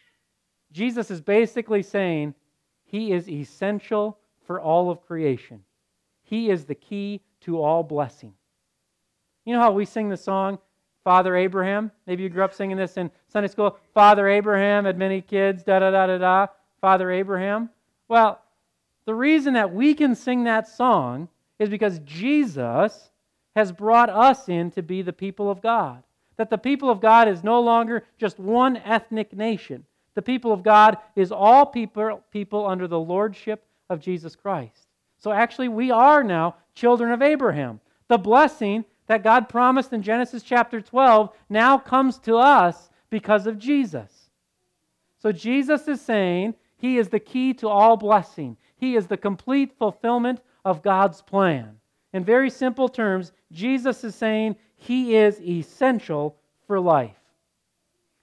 Jesus 0.72 1.12
is 1.12 1.20
basically 1.20 1.84
saying 1.84 2.34
he 2.92 3.12
is 3.12 3.28
essential 3.28 4.18
for 4.46 4.60
all 4.60 4.90
of 4.90 5.04
creation. 5.06 5.64
He 6.22 6.50
is 6.50 6.66
the 6.66 6.74
key 6.74 7.22
to 7.40 7.60
all 7.60 7.82
blessing. 7.82 8.34
You 9.46 9.54
know 9.54 9.60
how 9.60 9.72
we 9.72 9.86
sing 9.86 10.10
the 10.10 10.16
song, 10.16 10.58
Father 11.02 11.34
Abraham. 11.34 11.90
Maybe 12.06 12.22
you 12.22 12.28
grew 12.28 12.44
up 12.44 12.52
singing 12.52 12.76
this 12.76 12.98
in 12.98 13.10
Sunday 13.28 13.48
school. 13.48 13.78
Father 13.94 14.28
Abraham 14.28 14.84
had 14.84 14.98
many 14.98 15.22
kids, 15.22 15.64
da 15.64 15.78
da 15.78 15.90
da 15.90 16.06
da 16.06 16.18
da. 16.18 16.46
Father 16.82 17.10
Abraham. 17.10 17.70
Well, 18.08 18.42
the 19.06 19.14
reason 19.14 19.54
that 19.54 19.72
we 19.72 19.94
can 19.94 20.14
sing 20.14 20.44
that 20.44 20.68
song 20.68 21.28
is 21.58 21.70
because 21.70 21.98
Jesus 22.00 23.10
has 23.56 23.72
brought 23.72 24.10
us 24.10 24.50
in 24.50 24.70
to 24.72 24.82
be 24.82 25.00
the 25.00 25.14
people 25.14 25.50
of 25.50 25.62
God. 25.62 26.02
That 26.36 26.50
the 26.50 26.58
people 26.58 26.90
of 26.90 27.00
God 27.00 27.26
is 27.26 27.42
no 27.42 27.58
longer 27.60 28.04
just 28.18 28.38
one 28.38 28.76
ethnic 28.76 29.32
nation. 29.34 29.86
The 30.14 30.22
people 30.22 30.52
of 30.52 30.62
God 30.62 30.98
is 31.16 31.32
all 31.32 31.66
people, 31.66 32.22
people 32.30 32.66
under 32.66 32.86
the 32.86 33.00
lordship 33.00 33.64
of 33.88 34.00
Jesus 34.00 34.36
Christ. 34.36 34.86
So 35.18 35.32
actually, 35.32 35.68
we 35.68 35.90
are 35.90 36.22
now 36.22 36.56
children 36.74 37.12
of 37.12 37.22
Abraham. 37.22 37.80
The 38.08 38.18
blessing 38.18 38.84
that 39.06 39.22
God 39.22 39.48
promised 39.48 39.92
in 39.92 40.02
Genesis 40.02 40.42
chapter 40.42 40.80
12 40.80 41.30
now 41.48 41.78
comes 41.78 42.18
to 42.20 42.36
us 42.36 42.90
because 43.10 43.46
of 43.46 43.58
Jesus. 43.58 44.30
So 45.18 45.32
Jesus 45.32 45.86
is 45.88 46.00
saying 46.00 46.54
he 46.76 46.98
is 46.98 47.08
the 47.08 47.20
key 47.20 47.54
to 47.54 47.68
all 47.68 47.96
blessing, 47.96 48.56
he 48.76 48.96
is 48.96 49.06
the 49.06 49.16
complete 49.16 49.72
fulfillment 49.78 50.40
of 50.64 50.82
God's 50.82 51.22
plan. 51.22 51.76
In 52.12 52.24
very 52.24 52.50
simple 52.50 52.88
terms, 52.88 53.32
Jesus 53.52 54.02
is 54.02 54.14
saying 54.14 54.56
he 54.74 55.14
is 55.14 55.40
essential 55.40 56.36
for 56.66 56.80
life. 56.80 57.21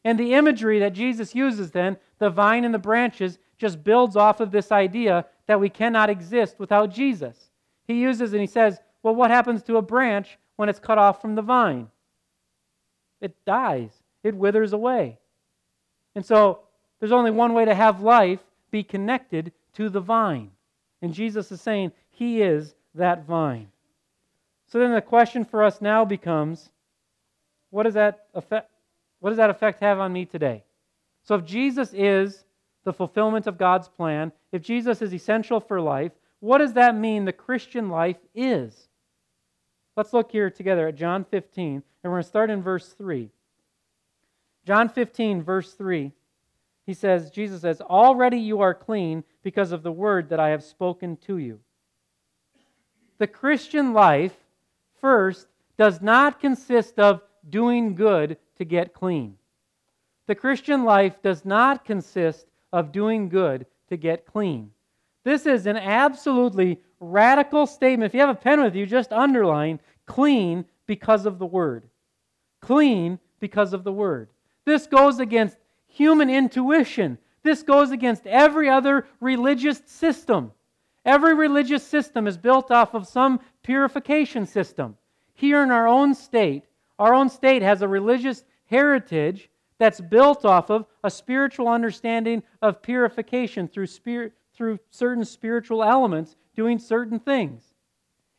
And 0.03 0.19
the 0.19 0.33
imagery 0.33 0.79
that 0.79 0.93
Jesus 0.93 1.35
uses 1.35 1.71
then, 1.71 1.97
the 2.19 2.29
vine 2.29 2.63
and 2.63 2.73
the 2.73 2.79
branches, 2.79 3.37
just 3.57 3.83
builds 3.83 4.15
off 4.15 4.39
of 4.39 4.51
this 4.51 4.71
idea 4.71 5.25
that 5.47 5.59
we 5.59 5.69
cannot 5.69 6.09
exist 6.09 6.55
without 6.59 6.91
Jesus. 6.91 7.49
He 7.87 8.01
uses 8.01 8.33
and 8.33 8.41
he 8.41 8.47
says, 8.47 8.79
well, 9.03 9.15
what 9.15 9.31
happens 9.31 9.63
to 9.63 9.77
a 9.77 9.81
branch 9.81 10.37
when 10.59 10.67
it's 10.67 10.79
cut 10.79 10.97
off 10.97 11.21
from 11.21 11.35
the 11.35 11.41
vine. 11.41 11.87
It 13.21 13.33
dies, 13.45 13.91
it 14.23 14.35
withers 14.35 14.73
away. 14.73 15.17
And 16.15 16.25
so 16.25 16.63
there's 16.99 17.13
only 17.13 17.31
one 17.31 17.53
way 17.53 17.63
to 17.63 17.73
have 17.73 18.01
life 18.01 18.41
be 18.69 18.83
connected 18.83 19.53
to 19.75 19.87
the 19.87 20.01
vine. 20.01 20.51
And 21.01 21.13
Jesus 21.13 21.49
is 21.51 21.61
saying 21.61 21.93
he 22.09 22.41
is 22.41 22.75
that 22.95 23.25
vine. 23.25 23.69
So 24.67 24.79
then 24.79 24.93
the 24.93 25.01
question 25.01 25.45
for 25.45 25.63
us 25.63 25.81
now 25.81 26.03
becomes 26.03 26.69
what 27.69 27.83
does 27.83 27.93
that 27.93 28.25
effect 28.33 28.69
what 29.19 29.29
does 29.29 29.37
that 29.37 29.49
effect 29.49 29.81
have 29.81 29.99
on 29.99 30.13
me 30.13 30.25
today? 30.25 30.63
So 31.23 31.35
if 31.35 31.45
Jesus 31.45 31.93
is 31.93 32.45
the 32.83 32.93
fulfillment 32.93 33.47
of 33.47 33.57
God's 33.57 33.87
plan, 33.87 34.31
if 34.51 34.61
Jesus 34.61 35.01
is 35.01 35.13
essential 35.13 35.59
for 35.59 35.81
life, 35.81 36.11
what 36.39 36.59
does 36.59 36.73
that 36.73 36.95
mean 36.95 37.25
the 37.25 37.33
Christian 37.33 37.89
life 37.89 38.17
is? 38.33 38.87
Let's 39.95 40.13
look 40.13 40.31
here 40.31 40.49
together 40.49 40.87
at 40.87 40.95
John 40.95 41.25
15, 41.25 41.73
and 41.75 41.83
we're 42.03 42.11
going 42.11 42.23
to 42.23 42.29
start 42.29 42.49
in 42.49 42.61
verse 42.61 42.87
3. 42.93 43.29
John 44.65 44.87
15, 44.87 45.43
verse 45.43 45.73
3, 45.73 46.11
he 46.85 46.93
says, 46.93 47.29
Jesus 47.29 47.61
says, 47.61 47.81
Already 47.81 48.37
you 48.37 48.61
are 48.61 48.73
clean 48.73 49.23
because 49.43 49.71
of 49.71 49.83
the 49.83 49.91
word 49.91 50.29
that 50.29 50.39
I 50.39 50.49
have 50.49 50.63
spoken 50.63 51.17
to 51.27 51.37
you. 51.37 51.59
The 53.17 53.27
Christian 53.27 53.93
life, 53.93 54.35
first, 55.01 55.47
does 55.77 56.01
not 56.01 56.39
consist 56.39 56.97
of 56.99 57.21
doing 57.49 57.95
good 57.95 58.37
to 58.57 58.65
get 58.65 58.93
clean. 58.93 59.35
The 60.27 60.35
Christian 60.35 60.83
life 60.83 61.21
does 61.21 61.45
not 61.45 61.85
consist 61.85 62.45
of 62.71 62.91
doing 62.91 63.29
good 63.29 63.65
to 63.89 63.97
get 63.97 64.25
clean. 64.25 64.71
This 65.23 65.45
is 65.45 65.65
an 65.65 65.77
absolutely 65.77 66.79
radical 66.99 67.65
statement. 67.65 68.09
If 68.09 68.13
you 68.13 68.19
have 68.21 68.29
a 68.29 68.35
pen 68.35 68.61
with 68.61 68.75
you, 68.75 68.85
just 68.85 69.11
underline 69.11 69.79
clean 70.05 70.65
because 70.85 71.25
of 71.25 71.39
the 71.39 71.45
Word. 71.45 71.89
Clean 72.61 73.19
because 73.39 73.73
of 73.73 73.83
the 73.83 73.91
Word. 73.91 74.29
This 74.65 74.87
goes 74.87 75.19
against 75.19 75.57
human 75.87 76.29
intuition. 76.29 77.17
This 77.43 77.63
goes 77.63 77.91
against 77.91 78.27
every 78.27 78.69
other 78.69 79.07
religious 79.19 79.81
system. 79.85 80.51
Every 81.05 81.33
religious 81.33 81.83
system 81.83 82.27
is 82.27 82.37
built 82.37 82.69
off 82.69 82.93
of 82.93 83.07
some 83.07 83.39
purification 83.63 84.45
system. 84.45 84.97
Here 85.33 85.63
in 85.63 85.71
our 85.71 85.87
own 85.87 86.13
state, 86.13 86.65
our 86.99 87.13
own 87.13 87.29
state 87.29 87.61
has 87.61 87.81
a 87.81 87.87
religious 87.87 88.43
heritage 88.65 89.49
that's 89.79 90.01
built 90.01 90.45
off 90.45 90.69
of 90.69 90.85
a 91.03 91.09
spiritual 91.09 91.67
understanding 91.67 92.43
of 92.61 92.81
purification 92.81 93.67
through, 93.67 93.87
spirit, 93.87 94.33
through 94.53 94.77
certain 94.91 95.25
spiritual 95.25 95.83
elements 95.83 96.35
doing 96.55 96.77
certain 96.77 97.19
things. 97.19 97.63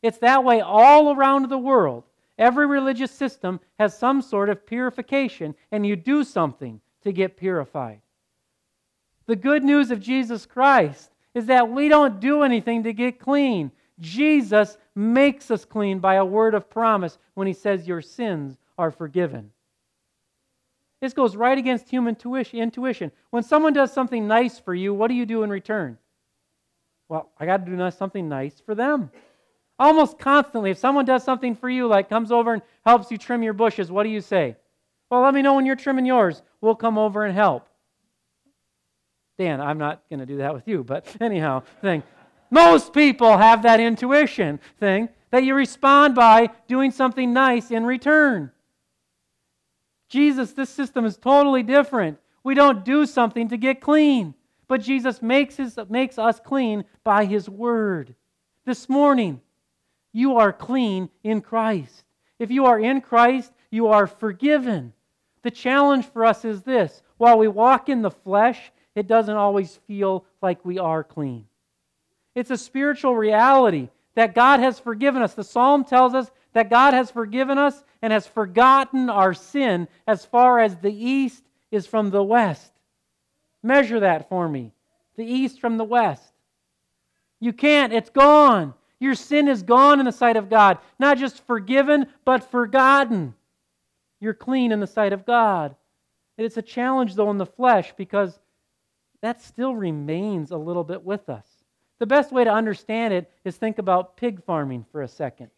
It's 0.03 0.19
that 0.19 0.45
way 0.45 0.61
all 0.61 1.15
around 1.15 1.49
the 1.49 1.59
world. 1.59 2.05
Every 2.39 2.67
religious 2.67 3.11
system 3.11 3.61
has 3.79 3.97
some 3.97 4.23
sort 4.23 4.49
of 4.49 4.67
purification, 4.67 5.55
and 5.73 5.87
you 5.87 5.97
do 5.97 6.25
something 6.25 6.81
to 7.03 7.13
get 7.13 7.37
purified. 7.37 8.01
The 9.27 9.37
good 9.37 9.65
news 9.65 9.91
of 9.91 10.01
Jesus 10.01 10.47
Christ 10.47 11.11
is 11.35 11.47
that 11.47 11.71
we 11.71 11.89
don't 11.89 12.21
do 12.21 12.43
anything 12.43 12.83
to 12.83 12.93
get 12.93 13.19
clean. 13.19 13.71
Jesus 13.99 14.77
makes 14.95 15.51
us 15.51 15.65
clean 15.65 15.99
by 15.99 16.17
a 16.17 16.25
word 16.25 16.55
of 16.55 16.69
promise 16.69 17.19
when 17.35 17.47
he 17.47 17.53
says, 17.53 17.87
Your 17.87 18.03
sins 18.03 18.59
are 18.77 18.91
forgiven. 18.91 19.51
This 21.01 21.15
goes 21.15 21.35
right 21.35 21.57
against 21.57 21.89
human 21.89 22.17
intuition. 22.53 23.13
When 23.31 23.43
someone 23.43 23.73
does 23.73 23.93
something 23.93 24.29
nice 24.29 24.59
for 24.59 24.75
you, 24.75 24.93
what 24.93 25.09
do 25.09 25.15
you 25.15 25.25
do 25.25 25.43
in 25.43 25.51
return? 25.51 25.97
Well, 27.09 27.31
I 27.39 27.47
got 27.47 27.65
to 27.65 27.77
do 27.77 27.91
something 27.91 28.29
nice 28.29 28.61
for 28.61 28.75
them. 28.75 29.11
Almost 29.79 30.19
constantly, 30.19 30.71
if 30.71 30.79
someone 30.79 31.07
does 31.07 31.25
something 31.25 31.57
for 31.57 31.71
you, 31.71 31.87
like 31.87 32.11
comes 32.11 32.31
over 32.31 32.53
and 32.53 32.63
helps 32.85 33.11
you 33.11 33.17
trim 33.17 33.43
your 33.43 33.55
bushes, 33.55 33.91
what 33.91 34.03
do 34.03 34.11
you 34.11 34.21
say? 34.21 34.57
Well, 35.11 35.23
let 35.23 35.35
me 35.35 35.43
know 35.43 35.55
when 35.55 35.65
you're 35.65 35.75
trimming 35.75 36.05
yours. 36.05 36.43
We'll 36.61 36.77
come 36.77 36.99
over 36.99 37.25
and 37.25 37.35
help. 37.35 37.67
Dan, 39.39 39.61
I'm 39.61 39.79
not 39.79 40.03
going 40.11 40.21
to 40.21 40.27
do 40.27 40.37
that 40.37 40.53
with 40.53 40.69
you, 40.69 40.85
but 40.85 41.07
anyhow, 41.21 41.63
thing. 41.81 42.03
Most 42.51 42.93
people 42.93 43.39
have 43.39 43.63
that 43.63 43.81
intuition 43.81 44.59
thing 44.79 45.09
that 45.31 45.45
you 45.45 45.55
respond 45.55 46.15
by 46.15 46.51
doing 46.67 46.91
something 46.91 47.33
nice 47.33 47.71
in 47.71 47.87
return. 47.87 48.51
Jesus, 50.09 50.53
this 50.53 50.71
system 50.71 51.05
is 51.05 51.17
totally 51.17 51.63
different. 51.63 52.19
We 52.43 52.55
don't 52.55 52.85
do 52.85 53.07
something 53.07 53.49
to 53.49 53.57
get 53.57 53.81
clean, 53.81 54.35
but 54.67 54.83
Jesus 54.83 55.23
makes, 55.23 55.57
his, 55.57 55.79
makes 55.89 56.19
us 56.19 56.41
clean 56.41 56.85
by 57.05 57.27
his 57.27 57.49
word. 57.49 58.15
This 58.65 58.89
morning, 58.89 59.41
you 60.13 60.37
are 60.37 60.53
clean 60.53 61.09
in 61.23 61.41
Christ. 61.41 62.05
If 62.41 62.51
you 62.51 62.67
are 62.67 62.81
in 62.81 63.01
Christ, 63.01 63.53
you 63.71 63.87
are 63.89 64.09
forgiven. 64.09 64.93
The 65.43 65.51
challenge 65.51 66.07
for 66.07 66.25
us 66.25 66.45
is 66.45 66.63
this 66.63 67.03
while 67.17 67.39
we 67.39 67.49
walk 67.49 67.89
in 67.89 68.03
the 68.03 68.11
flesh, 68.11 68.73
it 68.95 69.07
doesn't 69.07 69.37
always 69.37 69.79
feel 69.87 70.25
like 70.43 70.65
we 70.65 70.79
are 70.79 71.05
clean. 71.05 71.47
It's 72.35 72.51
a 72.51 72.57
spiritual 72.57 73.17
reality 73.17 73.89
that 74.15 74.35
God 74.35 74.61
has 74.61 74.79
forgiven 74.79 75.23
us. 75.23 75.35
The 75.35 75.45
psalm 75.45 75.85
tells 75.85 76.15
us 76.15 76.31
that 76.53 76.71
God 76.71 76.95
has 76.95 77.11
forgiven 77.11 77.59
us 77.59 77.85
and 78.03 78.13
has 78.13 78.27
forgotten 78.27 79.11
our 79.11 79.35
sin 79.35 79.89
as 80.07 80.25
far 80.25 80.59
as 80.59 80.77
the 80.77 80.93
east 80.93 81.45
is 81.71 81.87
from 81.87 82.11
the 82.11 82.23
west. 82.23 82.73
Measure 83.63 84.01
that 84.01 84.29
for 84.29 84.49
me. 84.49 84.73
The 85.17 85.25
east 85.25 85.61
from 85.61 85.77
the 85.77 85.85
west. 85.85 86.33
You 87.41 87.53
can't, 87.53 87.93
it's 87.93 88.11
gone. 88.11 88.75
Your 88.99 89.15
sin 89.15 89.49
is 89.49 89.63
gone 89.63 89.99
in 89.99 90.07
the 90.07 90.13
sight 90.13 90.37
of 90.37 90.51
God. 90.51 90.79
Not 90.99 91.19
just 91.19 91.47
forgiven, 91.47 92.07
but 92.25 92.51
forgotten. 92.51 93.35
You're 94.21 94.35
clean 94.35 94.73
in 94.73 94.81
the 94.81 94.87
sight 94.87 95.13
of 95.13 95.25
God. 95.25 95.75
It's 96.37 96.57
a 96.57 96.63
challenge, 96.63 97.15
though, 97.15 97.31
in 97.31 97.39
the 97.39 97.47
flesh 97.47 97.93
because 97.97 98.39
that 99.23 99.43
still 99.43 99.75
remains 99.75 100.51
a 100.51 100.57
little 100.57 100.85
bit 100.85 101.03
with 101.05 101.29
us. 101.29 101.47
The 102.01 102.07
best 102.07 102.33
way 102.33 102.45
to 102.45 102.51
understand 102.51 103.13
it 103.13 103.31
is 103.45 103.57
think 103.57 103.79
about 103.79 104.17
pig 104.17 104.43
farming 104.45 104.87
for 104.91 105.03
a 105.03 105.09
second. 105.09 105.51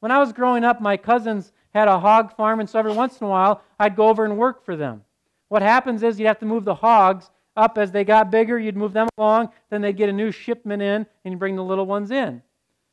When 0.00 0.10
I 0.10 0.18
was 0.18 0.32
growing 0.32 0.64
up, 0.64 0.80
my 0.80 0.96
cousins 0.96 1.52
had 1.74 1.88
a 1.88 2.00
hog 2.00 2.34
farm, 2.34 2.58
and 2.58 2.68
so 2.68 2.78
every 2.78 2.94
once 2.94 3.20
in 3.20 3.26
a 3.26 3.30
while, 3.30 3.62
I'd 3.78 3.96
go 3.96 4.08
over 4.08 4.24
and 4.24 4.38
work 4.38 4.64
for 4.64 4.76
them. 4.76 5.04
What 5.48 5.60
happens 5.60 6.02
is 6.02 6.18
you'd 6.18 6.26
have 6.26 6.38
to 6.38 6.46
move 6.46 6.64
the 6.64 6.74
hogs 6.74 7.30
up 7.54 7.76
as 7.76 7.92
they 7.92 8.02
got 8.02 8.30
bigger, 8.30 8.58
you'd 8.58 8.78
move 8.78 8.94
them 8.94 9.08
along, 9.18 9.50
then 9.68 9.82
they'd 9.82 9.96
get 9.96 10.08
a 10.08 10.12
new 10.12 10.32
shipment 10.32 10.80
in, 10.80 11.06
and 11.24 11.32
you 11.32 11.36
bring 11.36 11.54
the 11.54 11.62
little 11.62 11.84
ones 11.84 12.10
in. 12.10 12.40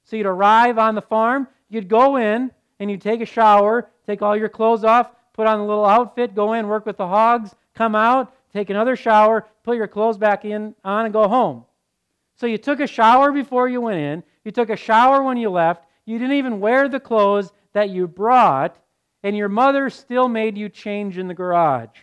So 0.04 0.18
you'd 0.18 0.26
arrive 0.26 0.78
on 0.78 0.94
the 0.94 1.02
farm, 1.02 1.48
you'd 1.70 1.88
go 1.88 2.18
in, 2.18 2.52
and 2.82 2.92
you'd 2.92 3.02
take 3.02 3.22
a 3.22 3.26
shower, 3.26 3.90
take 4.06 4.22
all 4.22 4.36
your 4.36 4.50
clothes 4.50 4.84
off, 4.84 5.12
put 5.32 5.48
on 5.48 5.60
a 5.60 5.66
little 5.66 5.86
outfit, 5.86 6.36
go 6.36 6.52
in, 6.52 6.68
work 6.68 6.86
with 6.86 6.98
the 6.98 7.08
hogs, 7.08 7.56
come 7.74 7.96
out, 7.96 8.34
take 8.52 8.70
another 8.70 8.98
shower, 8.98 9.48
put 9.64 9.78
your 9.78 9.88
clothes 9.88 10.18
back 10.18 10.44
in 10.44 10.76
on, 10.84 11.06
and 11.06 11.14
go 11.14 11.26
home. 11.30 11.64
So 12.38 12.46
you 12.46 12.60
took 12.60 12.80
a 12.80 12.88
shower 12.88 13.32
before 13.32 13.68
you 13.68 13.82
went 13.82 14.00
in, 14.00 14.24
you 14.46 14.52
took 14.52 14.70
a 14.70 14.78
shower 14.78 15.24
when 15.24 15.38
you 15.38 15.50
left, 15.50 15.86
you 16.06 16.20
didn't 16.20 16.38
even 16.38 16.60
wear 16.60 16.88
the 16.88 17.00
clothes 17.00 17.52
that 17.74 17.90
you 17.90 18.08
brought, 18.08 18.78
and 19.24 19.36
your 19.36 19.50
mother 19.50 19.90
still 19.90 20.28
made 20.28 20.58
you 20.58 20.70
change 20.70 21.18
in 21.18 21.28
the 21.28 21.34
garage. 21.34 21.98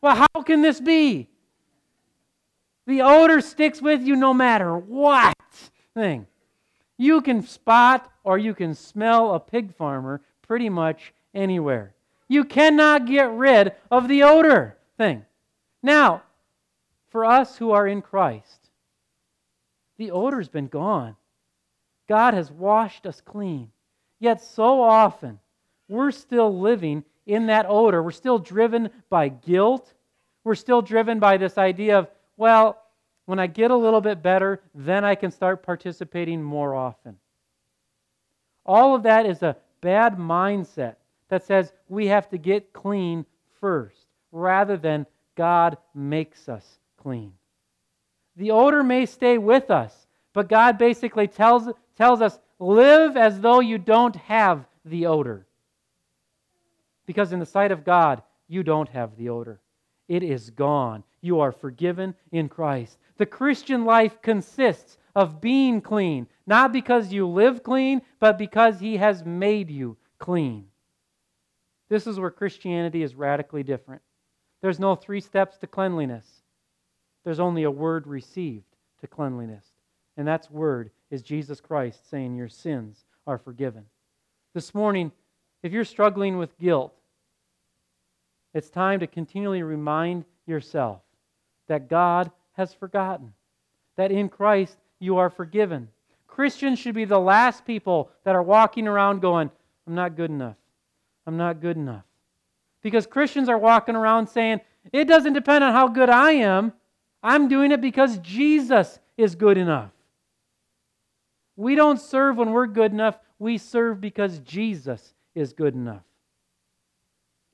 well, 0.00 0.14
how 0.14 0.42
can 0.42 0.62
this 0.62 0.80
be? 0.80 1.28
The 2.86 3.02
odor 3.02 3.40
sticks 3.40 3.82
with 3.82 4.02
you 4.02 4.14
no 4.14 4.32
matter 4.32 4.78
what 4.78 5.34
thing. 5.92 6.26
You 6.96 7.20
can 7.20 7.44
spot 7.44 8.10
or 8.22 8.38
you 8.38 8.54
can 8.54 8.74
smell 8.74 9.34
a 9.34 9.40
pig 9.40 9.74
farmer 9.74 10.22
pretty 10.42 10.68
much 10.68 11.12
anywhere. 11.34 11.94
You 12.28 12.44
cannot 12.44 13.06
get 13.06 13.30
rid 13.32 13.72
of 13.90 14.06
the 14.06 14.22
odor 14.22 14.78
thing. 14.96 15.24
Now, 15.82 16.22
for 17.16 17.24
us 17.24 17.56
who 17.56 17.70
are 17.70 17.88
in 17.88 18.02
Christ, 18.02 18.68
the 19.96 20.10
odor's 20.10 20.50
been 20.50 20.66
gone. 20.66 21.16
God 22.10 22.34
has 22.34 22.50
washed 22.50 23.06
us 23.06 23.22
clean. 23.22 23.70
Yet 24.18 24.42
so 24.42 24.82
often, 24.82 25.38
we're 25.88 26.10
still 26.10 26.60
living 26.60 27.04
in 27.24 27.46
that 27.46 27.64
odor. 27.70 28.02
We're 28.02 28.10
still 28.10 28.38
driven 28.38 28.90
by 29.08 29.30
guilt. 29.30 29.94
We're 30.44 30.56
still 30.56 30.82
driven 30.82 31.18
by 31.18 31.38
this 31.38 31.56
idea 31.56 32.00
of, 32.00 32.08
well, 32.36 32.82
when 33.24 33.38
I 33.38 33.46
get 33.46 33.70
a 33.70 33.76
little 33.76 34.02
bit 34.02 34.22
better, 34.22 34.60
then 34.74 35.02
I 35.02 35.14
can 35.14 35.30
start 35.30 35.62
participating 35.62 36.42
more 36.42 36.74
often. 36.74 37.16
All 38.66 38.94
of 38.94 39.04
that 39.04 39.24
is 39.24 39.42
a 39.42 39.56
bad 39.80 40.18
mindset 40.18 40.96
that 41.30 41.46
says 41.46 41.72
we 41.88 42.08
have 42.08 42.28
to 42.28 42.36
get 42.36 42.74
clean 42.74 43.24
first, 43.58 44.04
rather 44.32 44.76
than 44.76 45.06
God 45.34 45.78
makes 45.94 46.50
us 46.50 46.78
The 48.36 48.50
odor 48.50 48.82
may 48.82 49.06
stay 49.06 49.38
with 49.38 49.70
us, 49.70 50.06
but 50.32 50.48
God 50.48 50.78
basically 50.78 51.28
tells, 51.28 51.68
tells 51.96 52.20
us 52.20 52.38
live 52.58 53.16
as 53.16 53.40
though 53.40 53.60
you 53.60 53.78
don't 53.78 54.16
have 54.16 54.66
the 54.84 55.06
odor. 55.06 55.46
Because 57.06 57.32
in 57.32 57.38
the 57.38 57.46
sight 57.46 57.72
of 57.72 57.84
God, 57.84 58.22
you 58.48 58.62
don't 58.62 58.88
have 58.90 59.16
the 59.16 59.28
odor. 59.28 59.60
It 60.08 60.22
is 60.22 60.50
gone. 60.50 61.04
You 61.20 61.40
are 61.40 61.52
forgiven 61.52 62.14
in 62.32 62.48
Christ. 62.48 62.98
The 63.16 63.26
Christian 63.26 63.84
life 63.84 64.20
consists 64.22 64.98
of 65.14 65.40
being 65.40 65.80
clean, 65.80 66.26
not 66.46 66.72
because 66.72 67.12
you 67.12 67.26
live 67.26 67.62
clean, 67.62 68.02
but 68.20 68.36
because 68.36 68.78
He 68.78 68.98
has 68.98 69.24
made 69.24 69.70
you 69.70 69.96
clean. 70.18 70.66
This 71.88 72.06
is 72.06 72.20
where 72.20 72.30
Christianity 72.30 73.02
is 73.02 73.14
radically 73.14 73.62
different. 73.62 74.02
There's 74.60 74.80
no 74.80 74.94
three 74.94 75.20
steps 75.20 75.56
to 75.58 75.66
cleanliness, 75.66 76.35
there's 77.26 77.40
only 77.40 77.64
a 77.64 77.70
word 77.72 78.06
received 78.06 78.76
to 79.00 79.08
cleanliness. 79.08 79.64
And 80.16 80.28
that's 80.28 80.48
word 80.48 80.92
is 81.10 81.22
Jesus 81.22 81.60
Christ 81.60 82.08
saying 82.08 82.36
your 82.36 82.48
sins 82.48 83.04
are 83.26 83.36
forgiven. 83.36 83.84
This 84.54 84.72
morning, 84.72 85.10
if 85.64 85.72
you're 85.72 85.84
struggling 85.84 86.38
with 86.38 86.56
guilt, 86.56 86.94
it's 88.54 88.70
time 88.70 89.00
to 89.00 89.08
continually 89.08 89.64
remind 89.64 90.24
yourself 90.46 91.00
that 91.66 91.88
God 91.88 92.30
has 92.52 92.72
forgotten, 92.72 93.32
that 93.96 94.12
in 94.12 94.28
Christ 94.28 94.78
you 95.00 95.16
are 95.16 95.28
forgiven. 95.28 95.88
Christians 96.28 96.78
should 96.78 96.94
be 96.94 97.06
the 97.06 97.18
last 97.18 97.64
people 97.64 98.08
that 98.22 98.36
are 98.36 98.42
walking 98.42 98.86
around 98.86 99.20
going, 99.20 99.50
I'm 99.88 99.96
not 99.96 100.16
good 100.16 100.30
enough. 100.30 100.56
I'm 101.26 101.36
not 101.36 101.60
good 101.60 101.76
enough. 101.76 102.04
Because 102.82 103.04
Christians 103.04 103.48
are 103.48 103.58
walking 103.58 103.96
around 103.96 104.28
saying, 104.28 104.60
it 104.92 105.06
doesn't 105.06 105.32
depend 105.32 105.64
on 105.64 105.72
how 105.72 105.88
good 105.88 106.08
I 106.08 106.30
am. 106.30 106.72
I'm 107.26 107.48
doing 107.48 107.72
it 107.72 107.80
because 107.80 108.18
Jesus 108.18 109.00
is 109.16 109.34
good 109.34 109.58
enough. 109.58 109.90
We 111.56 111.74
don't 111.74 112.00
serve 112.00 112.36
when 112.36 112.52
we're 112.52 112.68
good 112.68 112.92
enough. 112.92 113.18
We 113.40 113.58
serve 113.58 114.00
because 114.00 114.38
Jesus 114.38 115.12
is 115.34 115.52
good 115.52 115.74
enough. 115.74 116.04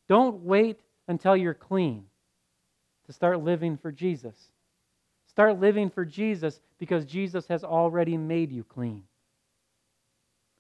Don't 0.09 0.43
wait 0.45 0.81
until 1.09 1.35
you're 1.35 1.55
clean 1.55 2.05
to 3.07 3.15
start 3.15 3.43
living 3.43 3.79
for 3.79 3.91
Jesus. 3.91 4.37
Start 5.27 5.59
living 5.59 5.89
for 5.89 6.05
Jesus 6.05 6.61
because 6.79 7.07
Jesus 7.07 7.47
has 7.47 7.65
already 7.65 8.19
made 8.19 8.53
you 8.53 8.65
clean. 8.65 9.05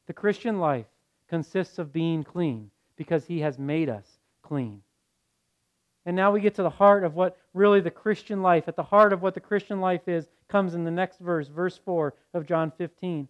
The 0.06 0.14
Christian 0.14 0.58
life 0.58 0.86
consists 1.28 1.78
of 1.78 1.92
being 1.92 2.24
clean 2.24 2.70
because 2.96 3.26
he 3.26 3.40
has 3.40 3.58
made 3.58 3.90
us 3.90 4.06
clean. 4.40 4.80
And 6.04 6.16
now 6.16 6.32
we 6.32 6.40
get 6.40 6.54
to 6.56 6.62
the 6.62 6.70
heart 6.70 7.04
of 7.04 7.14
what 7.14 7.36
really 7.54 7.80
the 7.80 7.90
Christian 7.90 8.42
life, 8.42 8.64
at 8.66 8.76
the 8.76 8.82
heart 8.82 9.12
of 9.12 9.22
what 9.22 9.34
the 9.34 9.40
Christian 9.40 9.80
life 9.80 10.08
is, 10.08 10.26
comes 10.48 10.74
in 10.74 10.84
the 10.84 10.90
next 10.90 11.18
verse, 11.18 11.48
verse 11.48 11.78
4 11.84 12.14
of 12.34 12.46
John 12.46 12.72
15, 12.76 13.28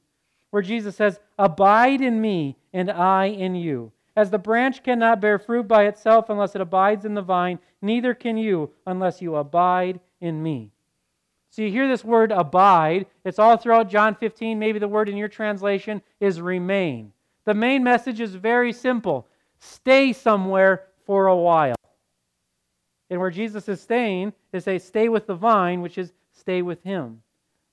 where 0.51 0.63
Jesus 0.63 0.97
says, 0.97 1.21
Abide 1.39 2.01
in 2.01 2.21
me, 2.21 2.57
and 2.73 2.91
I 2.91 3.27
in 3.27 3.55
you. 3.55 3.93
As 4.17 4.31
the 4.31 4.39
branch 4.39 4.83
cannot 4.83 5.21
bear 5.21 5.39
fruit 5.39 5.67
by 5.69 5.85
itself 5.85 6.29
unless 6.29 6.55
it 6.55 6.61
abides 6.61 7.05
in 7.05 7.15
the 7.15 7.23
vine, 7.23 7.59
neither 7.81 8.15
can 8.15 8.37
you 8.37 8.71
unless 8.87 9.23
you 9.23 9.37
abide 9.37 10.01
in 10.21 10.43
me. 10.43 10.71
So 11.51 11.63
you 11.63 11.71
hear 11.71 11.89
this 11.89 12.05
word 12.05 12.33
abide. 12.33 13.07
It's 13.25 13.39
all 13.39 13.57
throughout 13.57 13.91
John 13.91 14.15
15. 14.15 14.59
Maybe 14.59 14.79
the 14.79 14.89
word 14.89 15.09
in 15.09 15.17
your 15.17 15.29
translation 15.29 16.01
is 16.19 16.41
remain. 16.41 17.13
The 17.45 17.55
main 17.55 17.83
message 17.85 18.21
is 18.21 18.35
very 18.35 18.73
simple 18.73 19.27
stay 19.59 20.13
somewhere 20.13 20.85
for 21.07 21.27
a 21.27 21.37
while. 21.37 21.77
And 23.13 23.21
where 23.21 23.31
Jesus 23.31 23.69
is 23.69 23.79
staying 23.79 24.33
is 24.55 24.65
say, 24.65 24.79
stay 24.79 25.11
with 25.11 25.27
the 25.27 25.35
vine, 25.35 25.83
which 25.83 25.99
is 25.99 26.15
stay 26.33 26.63
with 26.63 26.83
him. 26.83 27.21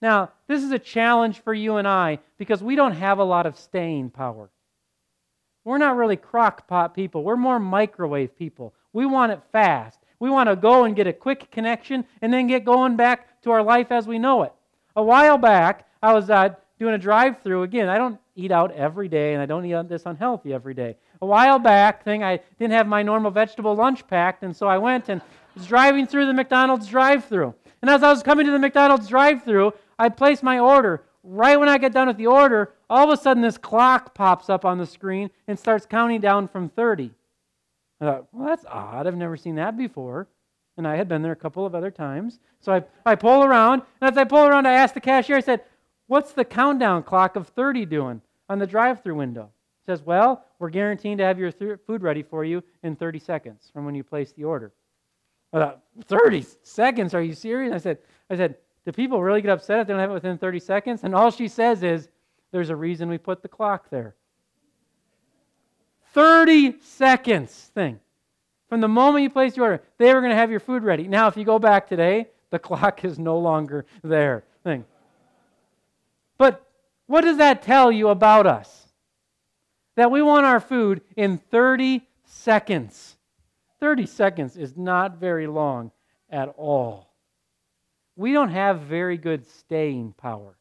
Now, 0.01 0.31
this 0.47 0.61
is 0.61 0.71
a 0.71 0.77
challenge 0.77 1.39
for 1.39 1.53
you 1.53 1.77
and 1.77 1.87
I 1.87 2.19
because 2.37 2.61
we 2.61 2.75
don't 2.75 2.91
have 2.91 3.19
a 3.19 3.23
lot 3.23 3.45
of 3.45 3.57
staying 3.57 4.09
power. 4.09 4.49
We're 5.63 5.77
not 5.77 5.95
really 5.95 6.17
crock 6.17 6.67
pot 6.67 6.93
people. 6.93 7.23
We're 7.23 7.37
more 7.37 7.57
microwave 7.57 8.37
people. 8.37 8.73
We 8.91 9.05
want 9.05 9.31
it 9.31 9.39
fast. 9.53 10.01
We 10.19 10.29
want 10.29 10.49
to 10.49 10.57
go 10.57 10.83
and 10.83 10.93
get 10.93 11.07
a 11.07 11.13
quick 11.13 11.49
connection 11.51 12.03
and 12.21 12.33
then 12.33 12.47
get 12.47 12.65
going 12.65 12.97
back 12.97 13.41
to 13.43 13.51
our 13.51 13.63
life 13.63 13.93
as 13.93 14.05
we 14.07 14.19
know 14.19 14.43
it. 14.43 14.51
A 14.97 15.03
while 15.03 15.37
back, 15.37 15.87
I 16.03 16.11
was 16.11 16.29
uh, 16.29 16.49
doing 16.79 16.95
a 16.95 16.97
drive 16.97 17.41
through. 17.41 17.63
Again, 17.63 17.87
I 17.87 17.97
don't 17.97 18.19
eat 18.39 18.51
out 18.51 18.71
every 18.71 19.07
day 19.07 19.33
and 19.33 19.41
I 19.41 19.45
don't 19.45 19.65
eat 19.65 19.89
this 19.89 20.03
unhealthy 20.05 20.53
every 20.53 20.73
day. 20.73 20.95
A 21.21 21.25
while 21.25 21.59
back, 21.59 22.03
thing 22.03 22.23
I 22.23 22.39
didn't 22.57 22.73
have 22.73 22.87
my 22.87 23.03
normal 23.03 23.31
vegetable 23.31 23.75
lunch 23.75 24.07
packed, 24.07 24.43
and 24.43 24.55
so 24.55 24.67
I 24.67 24.77
went 24.77 25.09
and 25.09 25.21
was 25.55 25.67
driving 25.67 26.07
through 26.07 26.25
the 26.25 26.33
McDonald's 26.33 26.87
drive 26.87 27.25
through. 27.25 27.53
And 27.81 27.89
as 27.89 28.03
I 28.03 28.09
was 28.09 28.23
coming 28.23 28.45
to 28.45 28.51
the 28.51 28.59
McDonald's 28.59 29.07
drive 29.07 29.43
through, 29.43 29.73
I 29.97 30.09
placed 30.09 30.43
my 30.43 30.59
order. 30.59 31.03
Right 31.23 31.59
when 31.59 31.67
I 31.69 31.77
get 31.77 31.91
done 31.91 32.07
with 32.07 32.17
the 32.17 32.27
order, 32.27 32.73
all 32.89 33.11
of 33.11 33.17
a 33.17 33.21
sudden 33.21 33.43
this 33.43 33.57
clock 33.57 34.15
pops 34.15 34.49
up 34.49 34.63
on 34.63 34.77
the 34.77 34.85
screen 34.85 35.29
and 35.47 35.59
starts 35.59 35.85
counting 35.85 36.21
down 36.21 36.47
from 36.47 36.69
30. 36.69 37.11
I 37.99 38.05
thought, 38.05 38.27
well, 38.31 38.47
that's 38.47 38.65
odd. 38.65 39.05
I've 39.05 39.17
never 39.17 39.35
seen 39.35 39.55
that 39.55 39.77
before. 39.77 40.27
And 40.77 40.87
I 40.87 40.95
had 40.95 41.09
been 41.09 41.21
there 41.21 41.33
a 41.33 41.37
couple 41.37 41.65
of 41.65 41.75
other 41.75 41.91
times. 41.91 42.39
So 42.61 42.71
I, 42.71 42.83
I 43.05 43.15
pull 43.15 43.43
around, 43.43 43.81
and 43.99 44.09
as 44.09 44.17
I 44.17 44.23
pull 44.23 44.45
around, 44.45 44.65
I 44.65 44.73
asked 44.73 44.93
the 44.93 45.01
cashier, 45.01 45.35
I 45.35 45.41
said, 45.41 45.61
What's 46.07 46.31
the 46.31 46.45
countdown 46.45 47.03
clock 47.03 47.35
of 47.35 47.49
30 47.49 47.85
doing 47.85 48.21
on 48.49 48.59
the 48.59 48.67
drive 48.67 49.01
through 49.03 49.15
window? 49.15 49.51
He 49.85 49.91
says, 49.91 50.01
Well, 50.01 50.43
we're 50.59 50.69
guaranteeing 50.69 51.17
to 51.19 51.23
have 51.23 51.39
your 51.39 51.51
th- 51.51 51.79
food 51.87 52.01
ready 52.01 52.23
for 52.23 52.43
you 52.43 52.63
in 52.83 52.95
30 52.95 53.19
seconds 53.19 53.69
from 53.71 53.85
when 53.85 53.95
you 53.95 54.03
place 54.03 54.33
the 54.33 54.43
order. 54.43 54.73
I 55.53 55.59
thought, 55.59 55.83
30 56.05 56.45
seconds? 56.63 57.13
Are 57.13 57.21
you 57.21 57.33
serious? 57.33 57.73
I 57.73 57.77
said, 57.77 57.99
I 58.29 58.35
said, 58.35 58.55
do 58.85 58.91
people 58.91 59.21
really 59.21 59.41
get 59.41 59.51
upset 59.51 59.79
if 59.79 59.87
they 59.87 59.93
don't 59.93 59.99
have 59.99 60.11
it 60.11 60.13
within 60.13 60.37
30 60.37 60.59
seconds? 60.59 61.03
And 61.03 61.15
all 61.15 61.31
she 61.31 61.47
says 61.47 61.83
is, 61.83 62.09
there's 62.51 62.69
a 62.69 62.75
reason 62.75 63.09
we 63.09 63.17
put 63.17 63.41
the 63.41 63.47
clock 63.47 63.89
there. 63.89 64.15
30 66.13 66.79
seconds 66.81 67.71
thing. 67.73 67.99
From 68.67 68.81
the 68.81 68.87
moment 68.87 69.23
you 69.23 69.29
place 69.29 69.57
your 69.57 69.65
order, 69.65 69.83
they 69.97 70.13
were 70.13 70.21
going 70.21 70.31
to 70.31 70.35
have 70.35 70.51
your 70.51 70.59
food 70.59 70.83
ready. 70.83 71.07
Now, 71.07 71.27
if 71.27 71.37
you 71.37 71.43
go 71.43 71.59
back 71.59 71.87
today, 71.87 72.27
the 72.49 72.59
clock 72.59 73.03
is 73.03 73.19
no 73.19 73.37
longer 73.37 73.85
there. 74.03 74.43
Thing. 74.63 74.85
But 76.37 76.65
what 77.09 77.21
does 77.21 77.37
that 77.37 77.63
tell 77.63 77.91
you 77.91 78.09
about 78.09 78.45
us? 78.45 78.87
That 79.95 80.11
we 80.11 80.21
want 80.21 80.45
our 80.45 80.59
food 80.59 81.01
in 81.17 81.39
30 81.39 82.07
seconds. 82.23 83.17
30 83.79 84.05
seconds 84.05 84.55
is 84.55 84.77
not 84.77 85.19
very 85.19 85.47
long 85.47 85.89
at 86.29 86.49
all. 86.55 87.15
We 88.15 88.31
don't 88.31 88.51
have 88.51 88.81
very 88.81 89.17
good 89.17 89.47
staying 89.47 90.13
power. 90.19 90.55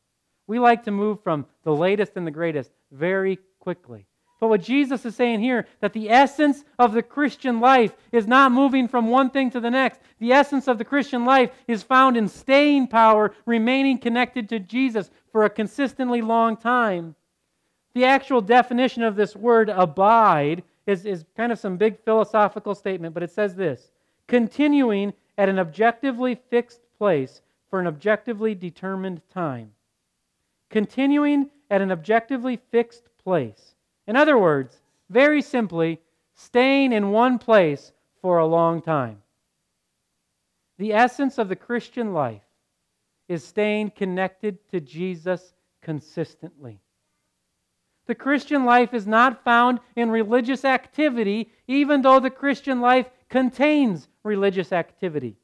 We 0.47 0.59
like 0.59 0.85
to 0.85 0.91
move 0.91 1.23
from 1.23 1.45
the 1.65 1.77
latest 1.77 2.13
and 2.17 2.27
the 2.27 2.31
greatest 2.31 2.71
very 2.91 3.41
quickly. 3.59 4.08
But 4.40 4.48
what 4.48 4.62
Jesus 4.62 5.05
is 5.05 5.16
saying 5.16 5.40
here, 5.40 5.66
that 5.81 5.92
the 5.92 6.09
essence 6.11 6.64
of 6.79 6.92
the 6.92 7.03
Christian 7.03 7.59
life 7.59 7.96
is 8.12 8.27
not 8.27 8.53
moving 8.53 8.87
from 8.87 9.09
one 9.09 9.31
thing 9.31 9.51
to 9.51 9.61
the 9.61 9.70
next. 9.70 10.01
The 10.20 10.33
essence 10.33 10.68
of 10.68 10.79
the 10.79 10.85
Christian 10.85 11.24
life 11.24 11.51
is 11.66 11.83
found 11.83 12.16
in 12.16 12.29
staying 12.29 12.88
power, 12.88 13.35
remaining 13.46 13.98
connected 13.98 14.48
to 14.51 14.61
Jesus 14.61 15.11
for 15.33 15.44
a 15.44 15.51
consistently 15.51 16.22
long 16.22 16.57
time. 16.57 17.16
The 17.94 18.05
actual 18.05 18.40
definition 18.40 19.03
of 19.03 19.16
this 19.16 19.35
word 19.35 19.70
abide 19.70 20.62
is, 20.87 21.05
is 21.05 21.24
kind 21.37 21.51
of 21.51 21.59
some 21.59 21.77
big 21.77 21.98
philosophical 22.05 22.74
statement, 22.74 23.14
but 23.14 23.22
it 23.22 23.33
says 23.33 23.57
this 23.57 23.90
continuing 24.29 25.14
at 25.37 25.48
an 25.48 25.59
objectively 25.59 26.38
fixed 26.51 26.81
place 26.98 27.40
for 27.70 27.81
an 27.81 27.87
objectively 27.87 28.55
determined 28.55 29.20
time. 29.33 29.72
Continuing 30.70 31.51
at 31.70 31.81
an 31.81 31.90
objectively 31.90 32.61
fixed 32.70 33.05
place. 33.22 33.68
In 34.09 34.16
other 34.16 34.38
words, 34.38 34.81
very 35.11 35.42
simply, 35.42 36.01
staying 36.35 36.92
in 36.94 37.11
one 37.11 37.38
place 37.38 37.92
for 38.23 38.38
a 38.38 38.47
long 38.47 38.81
time. 38.81 39.23
The 40.79 40.94
essence 40.94 41.37
of 41.37 41.51
the 41.51 41.57
Christian 41.57 42.14
life 42.14 42.42
is 43.29 43.44
staying 43.44 43.90
connected 43.90 44.66
to 44.71 44.81
Jesus 44.81 45.53
consistently. 45.83 46.81
The 48.07 48.14
Christian 48.14 48.64
life 48.64 48.94
is 48.94 49.07
not 49.07 49.44
found 49.44 49.81
in 49.94 50.11
religious 50.11 50.64
activity, 50.64 51.53
even 51.66 52.01
though 52.01 52.18
the 52.18 52.31
Christian 52.31 52.81
life 52.81 53.11
contains 53.29 54.09
religious 54.23 54.73
activity. 54.73 55.37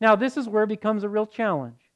Now, 0.00 0.16
this 0.16 0.38
is 0.38 0.48
where 0.48 0.62
it 0.62 0.68
becomes 0.68 1.04
a 1.04 1.08
real 1.10 1.26
challenge 1.26 1.90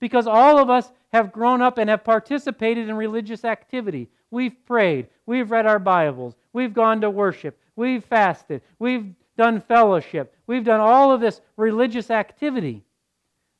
because 0.00 0.26
all 0.26 0.58
of 0.58 0.70
us 0.70 0.90
have 1.12 1.32
grown 1.32 1.60
up 1.60 1.76
and 1.76 1.90
have 1.90 2.04
participated 2.04 2.88
in 2.88 2.96
religious 2.96 3.44
activity. 3.44 4.08
We've 4.30 4.64
prayed, 4.66 5.08
we've 5.24 5.50
read 5.50 5.66
our 5.66 5.78
Bibles, 5.78 6.34
we've 6.52 6.74
gone 6.74 7.00
to 7.02 7.10
worship, 7.10 7.58
we've 7.76 8.04
fasted, 8.04 8.62
we've 8.78 9.14
done 9.36 9.60
fellowship, 9.60 10.34
we've 10.46 10.64
done 10.64 10.80
all 10.80 11.12
of 11.12 11.20
this 11.20 11.40
religious 11.56 12.10
activity. 12.10 12.82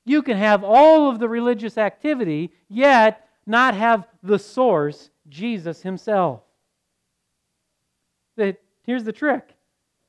You 0.04 0.22
can 0.22 0.36
have 0.36 0.64
all 0.64 1.10
of 1.10 1.18
the 1.18 1.28
religious 1.28 1.78
activity, 1.78 2.52
yet 2.68 3.28
not 3.46 3.74
have 3.74 4.06
the 4.22 4.38
source 4.38 5.10
Jesus 5.28 5.82
himself. 5.82 6.42
Here's 8.36 9.04
the 9.04 9.12
trick 9.12 9.54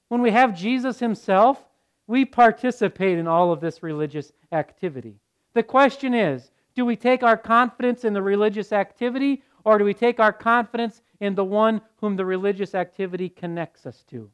when 0.10 0.22
we 0.22 0.32
have 0.32 0.56
Jesus 0.56 1.00
himself, 1.00 1.64
we 2.06 2.24
participate 2.24 3.18
in 3.18 3.28
all 3.28 3.52
of 3.52 3.60
this 3.60 3.84
religious 3.84 4.32
activity. 4.52 5.16
The 5.54 5.64
question 5.64 6.14
is 6.14 6.52
do 6.76 6.86
we 6.86 6.96
take 6.96 7.24
our 7.24 7.38
confidence 7.38 8.06
in 8.06 8.14
the 8.14 8.22
religious 8.22 8.72
activity, 8.72 9.42
or 9.68 9.78
do 9.78 9.84
we 9.84 9.94
take 9.94 10.18
our 10.22 10.32
confidence 10.32 11.02
in 11.20 11.36
the 11.36 11.44
one 11.44 11.82
whom 11.98 12.16
the 12.16 12.24
religious 12.24 12.74
activity 12.74 13.28
connects 13.28 13.86
us 13.86 14.02
to? 14.10 14.32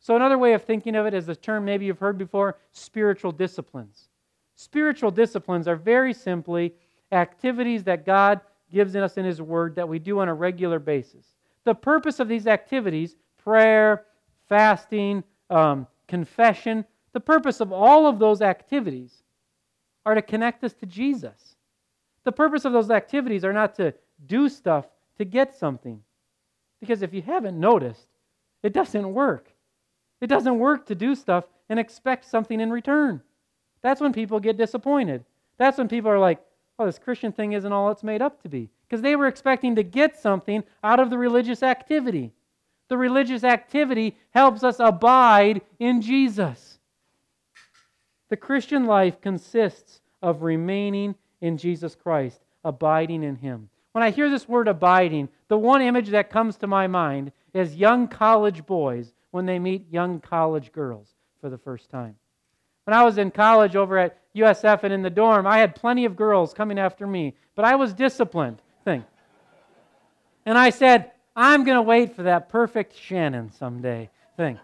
So, 0.00 0.16
another 0.16 0.38
way 0.38 0.54
of 0.54 0.62
thinking 0.62 0.96
of 0.96 1.04
it 1.04 1.12
is 1.12 1.26
the 1.26 1.36
term 1.36 1.66
maybe 1.66 1.84
you've 1.84 1.98
heard 1.98 2.16
before 2.16 2.56
spiritual 2.72 3.32
disciplines. 3.32 4.08
Spiritual 4.54 5.10
disciplines 5.10 5.68
are 5.68 5.76
very 5.76 6.14
simply 6.14 6.72
activities 7.12 7.84
that 7.84 8.06
God 8.06 8.40
gives 8.72 8.96
us 8.96 9.18
in 9.18 9.26
His 9.26 9.42
Word 9.42 9.76
that 9.76 9.86
we 9.86 9.98
do 9.98 10.20
on 10.20 10.30
a 10.30 10.34
regular 10.34 10.78
basis. 10.78 11.34
The 11.64 11.74
purpose 11.74 12.18
of 12.18 12.26
these 12.26 12.46
activities, 12.46 13.16
prayer, 13.36 14.06
fasting, 14.48 15.22
um, 15.50 15.86
confession, 16.08 16.86
the 17.12 17.20
purpose 17.20 17.60
of 17.60 17.72
all 17.72 18.06
of 18.06 18.18
those 18.18 18.40
activities 18.40 19.22
are 20.06 20.14
to 20.14 20.22
connect 20.22 20.64
us 20.64 20.72
to 20.72 20.86
Jesus. 20.86 21.56
The 22.24 22.32
purpose 22.32 22.64
of 22.64 22.72
those 22.72 22.90
activities 22.90 23.44
are 23.44 23.52
not 23.52 23.74
to 23.74 23.92
do 24.26 24.48
stuff 24.48 24.86
to 25.18 25.24
get 25.24 25.54
something. 25.54 26.02
Because 26.80 27.02
if 27.02 27.14
you 27.14 27.22
haven't 27.22 27.58
noticed, 27.58 28.06
it 28.62 28.72
doesn't 28.72 29.14
work. 29.14 29.52
It 30.20 30.26
doesn't 30.26 30.58
work 30.58 30.86
to 30.86 30.94
do 30.94 31.14
stuff 31.14 31.44
and 31.68 31.78
expect 31.78 32.24
something 32.24 32.60
in 32.60 32.70
return. 32.70 33.22
That's 33.82 34.00
when 34.00 34.12
people 34.12 34.40
get 34.40 34.56
disappointed. 34.56 35.24
That's 35.58 35.78
when 35.78 35.88
people 35.88 36.10
are 36.10 36.18
like, 36.18 36.40
oh, 36.78 36.86
this 36.86 36.98
Christian 36.98 37.32
thing 37.32 37.52
isn't 37.52 37.72
all 37.72 37.90
it's 37.90 38.02
made 38.02 38.22
up 38.22 38.42
to 38.42 38.48
be. 38.48 38.70
Because 38.86 39.02
they 39.02 39.16
were 39.16 39.26
expecting 39.26 39.76
to 39.76 39.82
get 39.82 40.18
something 40.18 40.64
out 40.82 41.00
of 41.00 41.10
the 41.10 41.18
religious 41.18 41.62
activity. 41.62 42.32
The 42.88 42.96
religious 42.96 43.44
activity 43.44 44.16
helps 44.30 44.62
us 44.62 44.76
abide 44.78 45.62
in 45.78 46.02
Jesus. 46.02 46.78
The 48.28 48.36
Christian 48.36 48.86
life 48.86 49.20
consists 49.20 50.00
of 50.22 50.42
remaining 50.42 51.14
in 51.40 51.58
Jesus 51.58 51.94
Christ, 51.94 52.40
abiding 52.64 53.22
in 53.22 53.36
Him. 53.36 53.68
When 53.94 54.02
I 54.02 54.10
hear 54.10 54.28
this 54.28 54.48
word 54.48 54.66
abiding, 54.66 55.28
the 55.46 55.56
one 55.56 55.80
image 55.80 56.08
that 56.08 56.28
comes 56.28 56.56
to 56.56 56.66
my 56.66 56.88
mind 56.88 57.30
is 57.52 57.76
young 57.76 58.08
college 58.08 58.66
boys 58.66 59.12
when 59.30 59.46
they 59.46 59.60
meet 59.60 59.86
young 59.88 60.18
college 60.18 60.72
girls 60.72 61.14
for 61.40 61.48
the 61.48 61.58
first 61.58 61.90
time. 61.90 62.16
When 62.86 62.96
I 62.96 63.04
was 63.04 63.18
in 63.18 63.30
college 63.30 63.76
over 63.76 63.96
at 63.96 64.18
USF 64.34 64.82
and 64.82 64.92
in 64.92 65.02
the 65.02 65.10
dorm, 65.10 65.46
I 65.46 65.58
had 65.58 65.76
plenty 65.76 66.06
of 66.06 66.16
girls 66.16 66.52
coming 66.52 66.76
after 66.76 67.06
me, 67.06 67.36
but 67.54 67.64
I 67.64 67.76
was 67.76 67.94
disciplined. 67.94 68.60
Thing. 68.84 69.04
And 70.44 70.58
I 70.58 70.70
said, 70.70 71.12
I'm 71.36 71.62
going 71.62 71.76
to 71.76 71.82
wait 71.82 72.16
for 72.16 72.24
that 72.24 72.48
perfect 72.48 72.98
Shannon 72.98 73.52
someday. 73.52 74.10
Thing. 74.36 74.58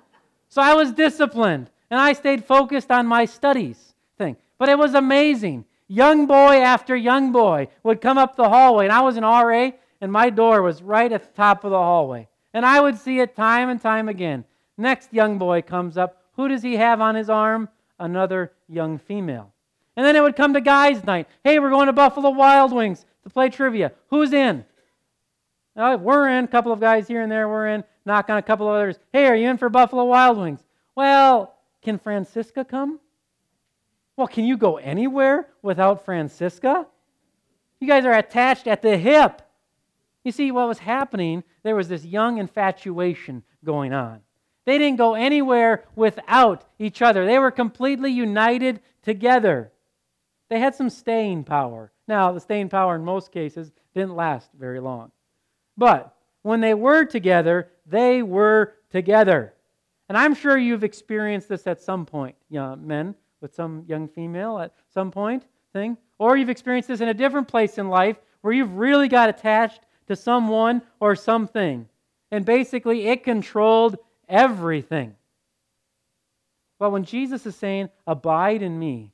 So 0.49 0.61
I 0.61 0.75
was 0.75 0.91
disciplined 0.91 1.71
and 1.89 2.01
I 2.01 2.15
stayed 2.15 2.45
focused 2.45 2.91
on 2.91 3.07
my 3.07 3.27
studies. 3.27 3.95
Thing. 4.19 4.37
But 4.59 4.71
it 4.71 4.77
was 4.77 4.95
amazing. 4.95 5.67
Young 5.93 6.27
boy 6.27 6.59
after 6.59 6.95
young 6.95 7.33
boy 7.33 7.67
would 7.83 8.01
come 8.01 8.17
up 8.17 8.37
the 8.37 8.49
hallway, 8.49 8.85
and 8.85 8.93
I 8.93 9.01
was 9.01 9.17
an 9.17 9.25
RA, 9.25 9.73
and 10.01 10.13
my 10.13 10.31
door 10.31 10.63
was 10.63 10.85
right 10.85 11.11
at 11.11 11.23
the 11.25 11.37
top 11.37 11.65
of 11.65 11.73
the 11.73 11.77
hallway. 11.77 12.29
And 12.55 12.65
I 12.65 12.81
would 12.81 12.97
see 12.97 13.19
it 13.19 13.35
time 13.35 13.69
and 13.69 13.83
time 13.83 14.09
again. 14.09 14.45
Next 14.79 15.13
young 15.13 15.37
boy 15.37 15.63
comes 15.63 15.99
up. 15.99 16.23
Who 16.37 16.47
does 16.47 16.63
he 16.63 16.77
have 16.77 17.01
on 17.01 17.17
his 17.17 17.29
arm? 17.29 17.69
Another 17.99 18.53
young 18.69 18.99
female. 18.99 19.53
And 19.97 20.07
then 20.07 20.15
it 20.15 20.23
would 20.23 20.37
come 20.37 20.55
to 20.55 20.61
guys' 20.61 21.03
night. 21.03 21.27
Hey, 21.43 21.59
we're 21.59 21.71
going 21.71 21.89
to 21.89 21.93
Buffalo 21.93 22.31
Wild 22.31 22.73
Wings 22.73 23.05
to 23.25 23.31
play 23.31 23.49
trivia. 23.49 23.91
Who's 24.11 24.33
in? 24.33 24.65
Uh, 25.75 25.99
we're 26.01 26.29
in. 26.29 26.45
A 26.45 26.49
couple 26.49 26.71
of 26.71 26.79
guys 26.79 27.09
here 27.09 27.21
and 27.21 27.33
there. 27.33 27.49
We're 27.49 27.67
in. 27.67 27.83
Knock 28.07 28.31
on 28.31 28.39
a 28.39 28.43
couple 28.43 28.69
of 28.69 28.77
others. 28.77 29.01
Hey, 29.13 29.27
are 29.27 29.35
you 29.35 29.49
in 29.49 29.59
for 29.59 29.69
Buffalo 29.69 30.05
Wild 30.05 30.39
Wings? 30.39 30.61
Well, 30.95 31.57
can 31.83 31.99
Francisca 31.99 32.65
come? 32.65 33.01
Well, 34.21 34.29
can 34.29 34.45
you 34.45 34.59
go 34.59 34.77
anywhere 34.77 35.49
without 35.63 36.05
Francisca? 36.05 36.87
You 37.81 37.89
guys 37.89 38.05
are 38.05 38.13
attached 38.13 38.67
at 38.67 38.83
the 38.83 38.99
hip. 38.99 39.41
You 40.25 40.31
see, 40.31 40.51
what 40.51 40.69
was 40.69 40.81
happening, 40.81 41.43
there 41.63 41.75
was 41.75 41.89
this 41.89 42.05
young 42.05 42.37
infatuation 42.37 43.45
going 43.65 43.95
on. 43.95 44.21
They 44.67 44.77
didn't 44.77 44.99
go 44.99 45.15
anywhere 45.15 45.85
without 45.97 46.67
each 46.79 47.01
other, 47.01 47.25
they 47.25 47.39
were 47.39 47.51
completely 47.51 48.11
united 48.11 48.81
together. 49.03 49.73
They 50.51 50.61
had 50.61 50.75
some 50.75 50.91
staying 50.91 51.45
power. 51.45 51.91
Now, 52.07 52.31
the 52.31 52.41
staying 52.41 52.69
power 52.69 52.97
in 52.97 53.05
most 53.07 53.33
cases 53.33 53.73
didn't 53.95 54.17
last 54.17 54.51
very 54.53 54.81
long. 54.81 55.13
But 55.79 56.15
when 56.43 56.61
they 56.61 56.75
were 56.75 57.07
together, 57.07 57.71
they 57.87 58.23
were 58.23 58.75
together. 58.91 59.55
And 60.11 60.19
I'm 60.19 60.35
sure 60.35 60.59
you've 60.59 60.85
experienced 60.85 61.49
this 61.49 61.67
at 61.67 61.81
some 61.81 62.05
point, 62.05 62.37
young 62.51 62.87
men, 62.87 63.15
with 63.41 63.55
some 63.55 63.85
young 63.87 64.09
female 64.09 64.59
at 64.59 64.75
some 64.93 65.11
point 65.11 65.45
thing. 65.73 65.97
Or 66.19 66.37
you've 66.37 66.51
experienced 66.51 66.89
this 66.89 67.01
in 67.01 67.09
a 67.09 67.15
different 67.15 67.49
place 67.49 67.79
in 67.79 67.89
life 67.89 68.17
where 68.43 68.53
you've 68.53 68.77
really 68.77 69.09
got 69.09 69.29
attached 69.29 69.81
to 70.09 70.17
someone 70.17 70.83
or 70.99 71.15
something. 71.15 71.89
And 72.31 72.45
basically, 72.45 73.09
it 73.09 73.25
controlled 73.25 73.97
everything. 74.29 75.15
Well, 76.79 76.91
when 76.91 77.05
Jesus 77.05 77.47
is 77.47 77.57
saying, 77.57 77.91
Abide 78.07 78.63
in 78.63 78.79
me, 78.79 79.13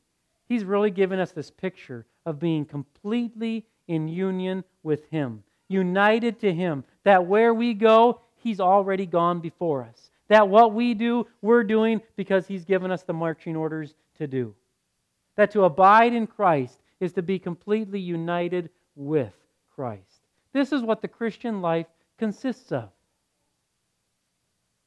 he's 0.48 0.64
really 0.64 0.90
given 0.90 1.18
us 1.18 1.32
this 1.32 1.50
picture 1.50 2.06
of 2.24 2.38
being 2.38 2.64
completely 2.64 3.66
in 3.88 4.08
union 4.08 4.64
with 4.82 5.08
him, 5.10 5.42
united 5.68 6.40
to 6.40 6.52
him, 6.52 6.84
that 7.04 7.26
where 7.26 7.54
we 7.54 7.74
go, 7.74 8.20
he's 8.36 8.60
already 8.60 9.06
gone 9.06 9.40
before 9.40 9.82
us. 9.84 10.10
That 10.28 10.48
what 10.48 10.72
we 10.72 10.94
do, 10.94 11.26
we're 11.40 11.64
doing 11.64 12.00
because 12.16 12.46
he's 12.46 12.64
given 12.64 12.90
us 12.90 13.02
the 13.02 13.12
marching 13.12 13.56
orders 13.56 13.94
to 14.16 14.26
do. 14.26 14.54
That 15.36 15.50
to 15.52 15.64
abide 15.64 16.12
in 16.12 16.26
Christ 16.26 16.80
is 17.00 17.12
to 17.14 17.22
be 17.22 17.38
completely 17.38 18.00
united 18.00 18.70
with 18.94 19.34
Christ. 19.74 20.22
This 20.52 20.72
is 20.72 20.82
what 20.82 21.02
the 21.02 21.08
Christian 21.08 21.60
life 21.60 21.86
consists 22.18 22.72
of. 22.72 22.88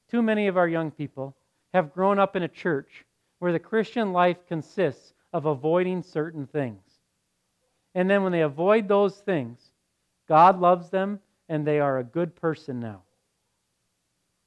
Too 0.09 0.21
many 0.21 0.47
of 0.47 0.57
our 0.57 0.67
young 0.67 0.89
people 0.89 1.35
have 1.73 1.93
grown 1.93 2.17
up 2.17 2.35
in 2.35 2.43
a 2.43 2.47
church 2.47 3.05
where 3.37 3.51
the 3.51 3.59
Christian 3.59 4.11
life 4.11 4.37
consists 4.47 5.13
of 5.31 5.45
avoiding 5.45 6.01
certain 6.01 6.47
things. 6.47 6.81
And 7.93 8.09
then 8.09 8.23
when 8.23 8.31
they 8.31 8.41
avoid 8.41 8.87
those 8.87 9.17
things, 9.17 9.59
God 10.27 10.59
loves 10.59 10.89
them 10.89 11.19
and 11.47 11.65
they 11.65 11.79
are 11.79 11.99
a 11.99 12.03
good 12.03 12.35
person 12.35 12.79
now. 12.79 13.03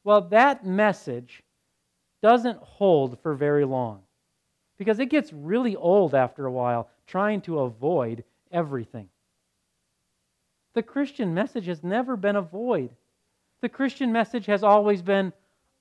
Well, 0.05 0.23
that 0.23 0.67
message 0.67 1.43
doesn't 2.23 2.59
hold 2.59 3.19
for 3.21 3.35
very 3.35 3.65
long 3.65 4.01
because 4.83 4.99
it 4.99 5.11
gets 5.11 5.33
really 5.33 5.77
old 5.77 6.13
after 6.13 6.45
a 6.45 6.51
while 6.51 6.89
trying 7.07 7.41
to 7.41 7.61
avoid 7.61 8.25
everything. 8.51 9.09
The 10.75 10.83
Christian 10.83 11.33
message 11.35 11.67
has 11.67 11.85
never 11.85 12.17
been 12.17 12.35
avoid. 12.35 12.91
The 13.61 13.69
Christian 13.69 14.11
message 14.11 14.47
has 14.47 14.65
always 14.65 15.01
been 15.01 15.33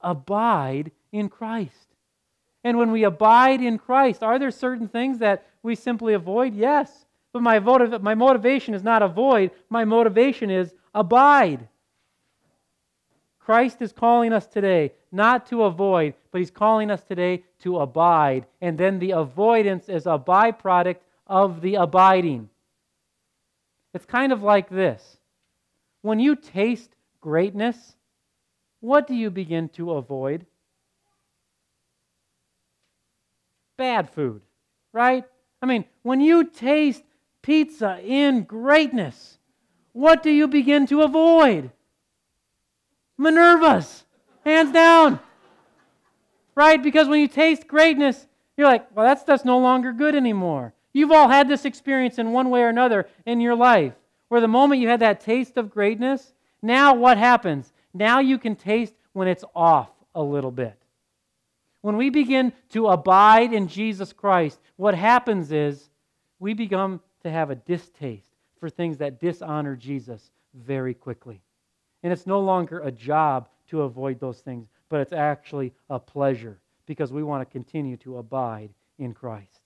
abide 0.01 0.91
in 1.11 1.29
Christ. 1.29 1.95
And 2.63 2.77
when 2.77 2.91
we 2.91 3.03
abide 3.03 3.63
in 3.63 3.79
Christ, 3.79 4.21
are 4.21 4.37
there 4.37 4.51
certain 4.51 4.87
things 4.87 5.17
that 5.17 5.47
we 5.63 5.73
simply 5.73 6.13
avoid? 6.13 6.53
Yes. 6.53 7.07
But 7.33 7.41
my, 7.41 7.57
my 7.57 8.13
motivation 8.13 8.75
is 8.75 8.83
not 8.83 9.01
avoid, 9.01 9.49
my 9.67 9.83
motivation 9.83 10.51
is 10.51 10.75
abide. 10.93 11.67
Christ 13.51 13.81
is 13.81 13.91
calling 13.91 14.31
us 14.31 14.47
today 14.47 14.93
not 15.11 15.45
to 15.47 15.63
avoid, 15.63 16.13
but 16.31 16.39
He's 16.39 16.49
calling 16.49 16.89
us 16.89 17.03
today 17.03 17.43
to 17.59 17.79
abide. 17.79 18.45
And 18.61 18.77
then 18.77 18.97
the 18.97 19.11
avoidance 19.11 19.89
is 19.89 20.05
a 20.05 20.17
byproduct 20.17 20.99
of 21.27 21.59
the 21.59 21.75
abiding. 21.75 22.47
It's 23.93 24.05
kind 24.05 24.31
of 24.31 24.41
like 24.41 24.69
this 24.69 25.17
when 26.01 26.17
you 26.17 26.37
taste 26.37 26.91
greatness, 27.19 27.97
what 28.79 29.05
do 29.05 29.15
you 29.15 29.29
begin 29.29 29.67
to 29.75 29.91
avoid? 29.95 30.45
Bad 33.75 34.09
food, 34.09 34.43
right? 34.93 35.25
I 35.61 35.65
mean, 35.65 35.83
when 36.03 36.21
you 36.21 36.45
taste 36.45 37.03
pizza 37.41 37.99
in 38.01 38.43
greatness, 38.43 39.39
what 39.91 40.23
do 40.23 40.31
you 40.31 40.47
begin 40.47 40.87
to 40.87 41.01
avoid? 41.01 41.69
Minerva's, 43.17 44.04
hands 44.45 44.71
down. 44.71 45.19
Right? 46.56 46.82
Because 46.82 47.08
when 47.08 47.19
you 47.19 47.28
taste 47.28 47.67
greatness, 47.67 48.28
you're 48.58 48.67
like, 48.67 48.95
well, 48.95 49.06
that 49.06 49.19
stuff's 49.19 49.45
no 49.45 49.60
longer 49.60 49.93
good 49.93 50.15
anymore. 50.15 50.74
You've 50.93 51.12
all 51.12 51.30
had 51.30 51.47
this 51.47 51.65
experience 51.65 52.19
in 52.19 52.32
one 52.32 52.50
way 52.50 52.62
or 52.62 52.69
another 52.69 53.08
in 53.26 53.39
your 53.39 53.56
life, 53.56 53.93
where 54.28 54.41
the 54.41 54.47
moment 54.47 54.82
you 54.82 54.89
had 54.89 55.00
that 55.00 55.21
taste 55.21 55.58
of 55.58 55.71
greatness, 55.71 56.34
now 56.62 56.93
what 56.93 57.17
happens? 57.17 57.71
Now 57.93 58.19
you 58.19 58.38
can 58.38 58.56
taste 58.56 58.93
when 59.13 59.28
it's 59.28 59.43
off 59.56 59.89
a 60.13 60.21
little 60.21 60.52
bit. 60.52 60.78
When 61.82 61.97
we 61.97 62.10
begin 62.10 62.54
to 62.69 62.88
abide 62.88 63.54
in 63.54 63.67
Jesus 63.67 64.13
Christ, 64.13 64.60
what 64.76 64.93
happens 64.93 65.52
is 65.52 65.89
we 66.39 66.54
become 66.54 67.02
to 67.24 67.30
have 67.30 67.50
a 67.50 67.56
distaste 67.56 68.30
for 68.60 68.69
things 68.69 68.97
that 68.97 69.19
dishonor 69.19 69.76
Jesus 69.76 70.30
very 70.54 70.93
quickly. 70.93 71.41
And 72.03 72.11
it's 72.11 72.27
no 72.27 72.39
longer 72.39 72.79
a 72.79 72.91
job 72.91 73.47
to 73.69 73.83
avoid 73.83 74.19
those 74.19 74.39
things, 74.39 74.67
but 74.89 75.01
it's 75.01 75.13
actually 75.13 75.73
a 75.89 75.99
pleasure 75.99 76.59
because 76.85 77.13
we 77.13 77.23
want 77.23 77.47
to 77.47 77.51
continue 77.51 77.97
to 77.97 78.17
abide 78.17 78.69
in 78.97 79.13
Christ. 79.13 79.61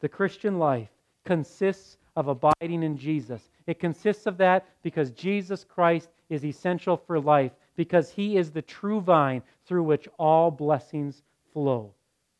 The 0.00 0.08
Christian 0.08 0.58
life 0.58 0.88
consists 1.24 1.98
of 2.16 2.28
abiding 2.28 2.82
in 2.82 2.96
Jesus. 2.96 3.48
It 3.66 3.78
consists 3.78 4.26
of 4.26 4.38
that 4.38 4.66
because 4.82 5.10
Jesus 5.10 5.64
Christ 5.64 6.08
is 6.30 6.44
essential 6.44 6.96
for 6.96 7.20
life, 7.20 7.52
because 7.76 8.10
he 8.10 8.36
is 8.36 8.50
the 8.50 8.62
true 8.62 9.00
vine 9.00 9.42
through 9.66 9.84
which 9.84 10.08
all 10.18 10.50
blessings 10.50 11.22
flow 11.52 11.92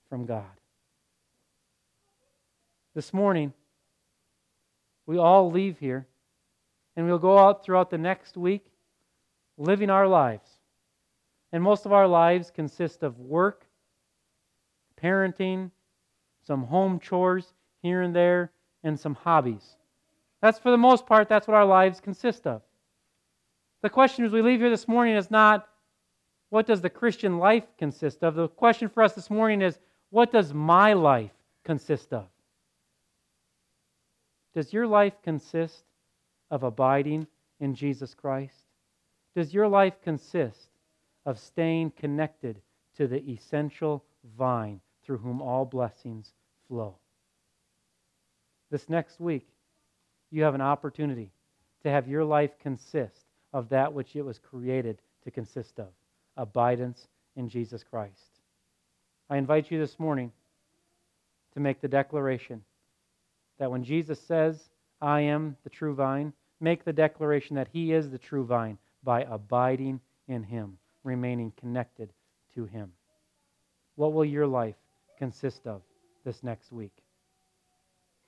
from 0.09 0.27
God. 0.27 0.45
This 2.95 3.13
morning, 3.13 3.53
we 5.07 5.19
all 5.19 5.51
leave 5.51 5.79
here 5.79 6.07
and 6.97 7.07
we'll 7.07 7.19
go 7.19 7.39
out 7.39 7.65
throughout 7.65 7.91
the 7.91 7.99
next 7.99 8.37
week 8.37 8.67
living 9.59 9.91
our 9.91 10.09
lives. 10.09 10.49
And 11.53 11.63
most 11.63 11.85
of 11.85 11.93
our 11.93 12.07
lives 12.07 12.51
consist 12.51 13.03
of 13.03 13.19
work, 13.19 13.67
parenting, 15.03 15.71
some 16.47 16.65
home 16.65 16.99
chores 16.99 17.53
here 17.83 18.03
and 18.03 18.15
there, 18.15 18.53
and 18.83 18.99
some 18.99 19.15
hobbies. 19.15 19.77
That's 20.41 20.59
for 20.59 20.71
the 20.71 20.79
most 20.79 21.07
part, 21.07 21.29
that's 21.29 21.49
what 21.49 21.57
our 21.57 21.67
lives 21.67 22.01
consist 22.01 22.47
of. 22.47 22.63
The 23.83 23.91
question 23.91 24.25
as 24.25 24.33
we 24.33 24.43
leave 24.43 24.61
here 24.61 24.71
this 24.71 24.89
morning 24.89 25.17
is 25.17 25.31
not 25.31 25.69
what 26.51 26.67
does 26.67 26.81
the 26.81 26.91
Christian 26.91 27.39
life 27.39 27.65
consist 27.77 28.23
of? 28.23 28.35
The 28.35 28.49
question 28.49 28.89
for 28.89 29.03
us 29.03 29.13
this 29.13 29.31
morning 29.31 29.61
is 29.61 29.79
what 30.11 30.33
does 30.33 30.55
my 30.55 30.95
life 30.95 31.33
consist 31.65 32.13
of? 32.13 32.27
Does 34.55 34.73
your 34.73 34.87
life 34.87 35.15
consist 35.23 35.85
of 36.51 36.63
abiding 36.63 37.27
in 37.61 37.75
Jesus 37.75 38.15
Christ? 38.15 38.68
Does 39.39 39.55
your 39.55 39.69
life 39.69 39.95
consist 40.03 40.67
of 41.25 41.39
staying 41.39 41.93
connected 41.93 42.61
to 42.97 43.07
the 43.07 43.21
essential 43.31 44.03
vine 44.37 44.81
through 45.05 45.19
whom 45.19 45.41
all 45.41 45.65
blessings 45.65 46.33
flow. 46.67 46.97
This 48.69 48.89
next 48.89 49.21
week, 49.21 49.47
you 50.33 50.43
have 50.43 50.57
an 50.57 50.61
opportunity 50.61 51.31
to 51.85 51.89
have 51.89 52.09
your 52.09 52.25
life 52.25 52.59
consist 52.59 53.27
of 53.53 53.69
that 53.69 53.93
which 53.93 54.17
it 54.17 54.23
was 54.23 54.41
created 54.41 55.01
to 55.23 55.31
consist 55.31 55.79
of 55.79 55.93
abidance 56.37 57.07
in 57.37 57.49
Jesus 57.49 57.85
Christ. 57.85 58.41
I 59.31 59.37
invite 59.37 59.71
you 59.71 59.79
this 59.79 60.01
morning 60.01 60.33
to 61.55 61.61
make 61.61 61.81
the 61.81 61.87
declaration 61.87 62.65
that 63.61 63.71
when 63.71 63.85
Jesus 63.85 64.19
says, 64.19 64.69
I 65.01 65.21
am 65.21 65.57
the 65.63 65.71
true 65.71 65.95
vine, 65.95 66.33
make 66.59 66.83
the 66.83 66.93
declaration 66.93 67.55
that 67.55 67.69
He 67.73 67.93
is 67.93 68.11
the 68.11 68.19
true 68.19 68.45
vine 68.45 68.79
by 69.09 69.23
abiding 69.23 69.99
in 70.27 70.43
Him, 70.43 70.77
remaining 71.03 71.51
connected 71.57 72.13
to 72.55 72.67
Him. 72.67 72.93
What 73.95 74.13
will 74.13 74.27
your 74.27 74.47
life 74.47 74.77
consist 75.19 75.67
of 75.67 75.81
this 76.27 76.43
next 76.43 76.73
week. 76.73 76.93